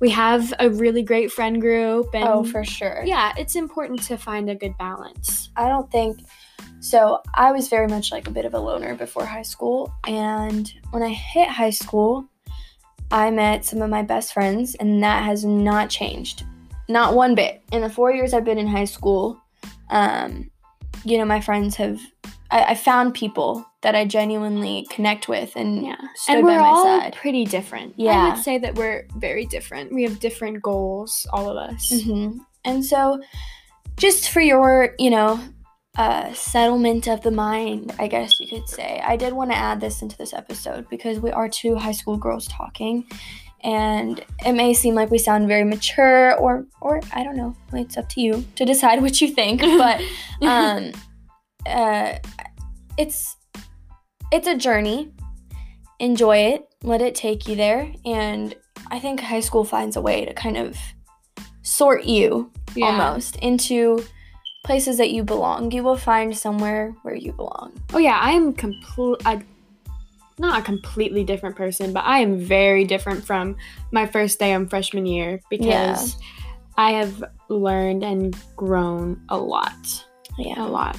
we 0.00 0.10
have 0.10 0.54
a 0.58 0.70
really 0.70 1.02
great 1.02 1.30
friend 1.32 1.60
group 1.60 2.14
and 2.14 2.24
Oh, 2.28 2.44
for 2.44 2.64
sure. 2.64 3.02
yeah, 3.04 3.32
it's 3.36 3.56
important 3.56 4.02
to 4.04 4.16
find 4.16 4.48
a 4.48 4.54
good 4.54 4.76
balance. 4.78 5.50
I 5.56 5.68
don't 5.68 5.90
think 5.90 6.20
so. 6.80 7.20
I 7.34 7.52
was 7.52 7.68
very 7.68 7.86
much 7.86 8.12
like 8.12 8.26
a 8.28 8.30
bit 8.30 8.44
of 8.44 8.54
a 8.54 8.58
loner 8.60 8.94
before 8.94 9.24
high 9.24 9.42
school, 9.42 9.92
and 10.06 10.72
when 10.90 11.02
I 11.02 11.08
hit 11.10 11.48
high 11.48 11.70
school, 11.70 12.26
I 13.10 13.30
met 13.30 13.64
some 13.64 13.82
of 13.82 13.90
my 13.90 14.02
best 14.02 14.32
friends, 14.32 14.74
and 14.76 15.02
that 15.02 15.24
has 15.24 15.44
not 15.44 15.90
changed, 15.90 16.44
not 16.88 17.14
one 17.14 17.34
bit. 17.34 17.62
In 17.72 17.80
the 17.82 17.90
four 17.90 18.12
years 18.12 18.34
I've 18.34 18.44
been 18.44 18.58
in 18.58 18.66
high 18.66 18.84
school, 18.84 19.40
um, 19.90 20.50
you 21.04 21.18
know, 21.18 21.24
my 21.24 21.40
friends 21.40 21.76
have. 21.76 22.00
I, 22.48 22.62
I 22.62 22.74
found 22.76 23.12
people 23.14 23.66
that 23.82 23.96
I 23.96 24.04
genuinely 24.04 24.86
connect 24.90 25.28
with, 25.28 25.56
and 25.56 25.84
Yeah. 25.84 25.96
stood 26.14 26.36
and 26.36 26.42
by 26.46 26.52
we're 26.52 26.60
my 26.60 26.68
all 26.68 26.84
side. 26.84 27.14
pretty 27.16 27.44
different. 27.44 27.94
Yeah. 27.96 28.12
I 28.12 28.28
would 28.28 28.38
say 28.42 28.58
that 28.58 28.76
we're 28.76 29.06
very 29.16 29.46
different. 29.46 29.92
We 29.92 30.04
have 30.04 30.20
different 30.20 30.62
goals, 30.62 31.26
all 31.32 31.50
of 31.50 31.56
us. 31.56 32.02
hmm 32.04 32.38
And 32.64 32.84
so, 32.84 33.20
just 33.96 34.30
for 34.30 34.40
your, 34.40 34.94
you 35.00 35.10
know, 35.10 35.40
uh, 35.96 36.32
settlement 36.34 37.06
of 37.08 37.22
the 37.22 37.30
mind, 37.30 37.94
I 37.98 38.06
guess 38.06 38.38
you 38.38 38.46
could 38.46 38.68
say, 38.68 39.00
I 39.04 39.16
did 39.16 39.32
want 39.32 39.50
to 39.50 39.56
add 39.56 39.80
this 39.80 40.02
into 40.02 40.16
this 40.16 40.34
episode 40.34 40.88
because 40.90 41.20
we 41.20 41.30
are 41.30 41.48
two 41.48 41.74
high 41.76 41.92
school 41.92 42.16
girls 42.16 42.46
talking, 42.48 43.06
and 43.64 44.22
it 44.44 44.52
may 44.52 44.74
seem 44.74 44.94
like 44.94 45.10
we 45.10 45.18
sound 45.18 45.48
very 45.48 45.64
mature, 45.64 46.34
or, 46.36 46.66
or 46.80 47.00
I 47.14 47.24
don't 47.24 47.36
know. 47.36 47.56
It's 47.72 47.96
up 47.96 48.08
to 48.10 48.20
you 48.20 48.44
to 48.56 48.64
decide 48.64 49.00
what 49.00 49.20
you 49.20 49.28
think, 49.28 49.60
but 49.62 50.00
um, 50.42 50.92
uh, 51.66 52.18
it's 52.98 53.36
it's 54.32 54.46
a 54.46 54.56
journey. 54.56 55.12
Enjoy 55.98 56.36
it. 56.36 56.68
Let 56.82 57.00
it 57.00 57.14
take 57.14 57.48
you 57.48 57.56
there, 57.56 57.90
and 58.04 58.54
I 58.90 58.98
think 58.98 59.20
high 59.20 59.40
school 59.40 59.64
finds 59.64 59.96
a 59.96 60.00
way 60.02 60.26
to 60.26 60.34
kind 60.34 60.58
of 60.58 60.76
sort 61.62 62.04
you 62.04 62.52
Yeah. 62.74 62.86
almost 62.86 63.36
into 63.36 64.04
places 64.66 64.98
that 64.98 65.10
you 65.10 65.22
belong. 65.22 65.70
You 65.70 65.82
will 65.84 65.96
find 65.96 66.36
somewhere 66.36 66.94
where 67.02 67.14
you 67.14 67.32
belong. 67.32 67.72
Oh 67.94 67.98
yeah, 67.98 68.18
I 68.20 68.32
am 68.32 68.52
complete. 68.52 69.22
I, 69.24 69.42
not 70.38 70.60
a 70.60 70.62
completely 70.62 71.24
different 71.24 71.56
person, 71.56 71.92
but 71.92 72.04
I 72.04 72.18
am 72.18 72.38
very 72.38 72.84
different 72.84 73.24
from 73.24 73.56
my 73.92 74.06
first 74.06 74.38
day 74.38 74.52
on 74.52 74.68
freshman 74.68 75.06
year 75.06 75.40
because 75.48 76.16
I 76.76 76.90
have 76.92 77.24
learned 77.48 78.04
and 78.04 78.36
grown 78.56 79.22
a 79.30 79.38
lot, 79.38 80.04
Yeah. 80.36 80.62
a 80.62 80.66
lot. 80.66 80.98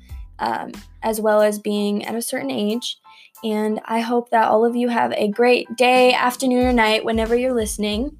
um, 0.40 0.72
as 1.02 1.20
well 1.20 1.40
as 1.40 1.58
being 1.58 2.04
at 2.04 2.14
a 2.14 2.22
certain 2.22 2.50
age. 2.50 2.98
And 3.42 3.80
I 3.86 4.00
hope 4.00 4.30
that 4.30 4.48
all 4.48 4.64
of 4.64 4.76
you 4.76 4.88
have 4.88 5.12
a 5.12 5.28
great 5.28 5.74
day, 5.76 6.12
afternoon, 6.12 6.66
or 6.66 6.72
night 6.72 7.04
whenever 7.04 7.34
you're 7.34 7.54
listening. 7.54 8.16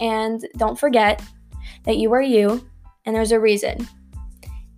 And 0.00 0.46
don't 0.56 0.78
forget 0.78 1.22
that 1.84 1.98
you 1.98 2.12
are 2.12 2.22
you, 2.22 2.66
and 3.04 3.14
there's 3.14 3.32
a 3.32 3.40
reason. 3.40 3.86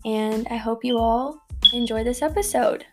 And 0.04 0.46
I 0.50 0.56
hope 0.56 0.84
you 0.84 0.98
all 0.98 1.40
enjoy 1.72 2.04
this 2.04 2.22
episode. 2.22 2.84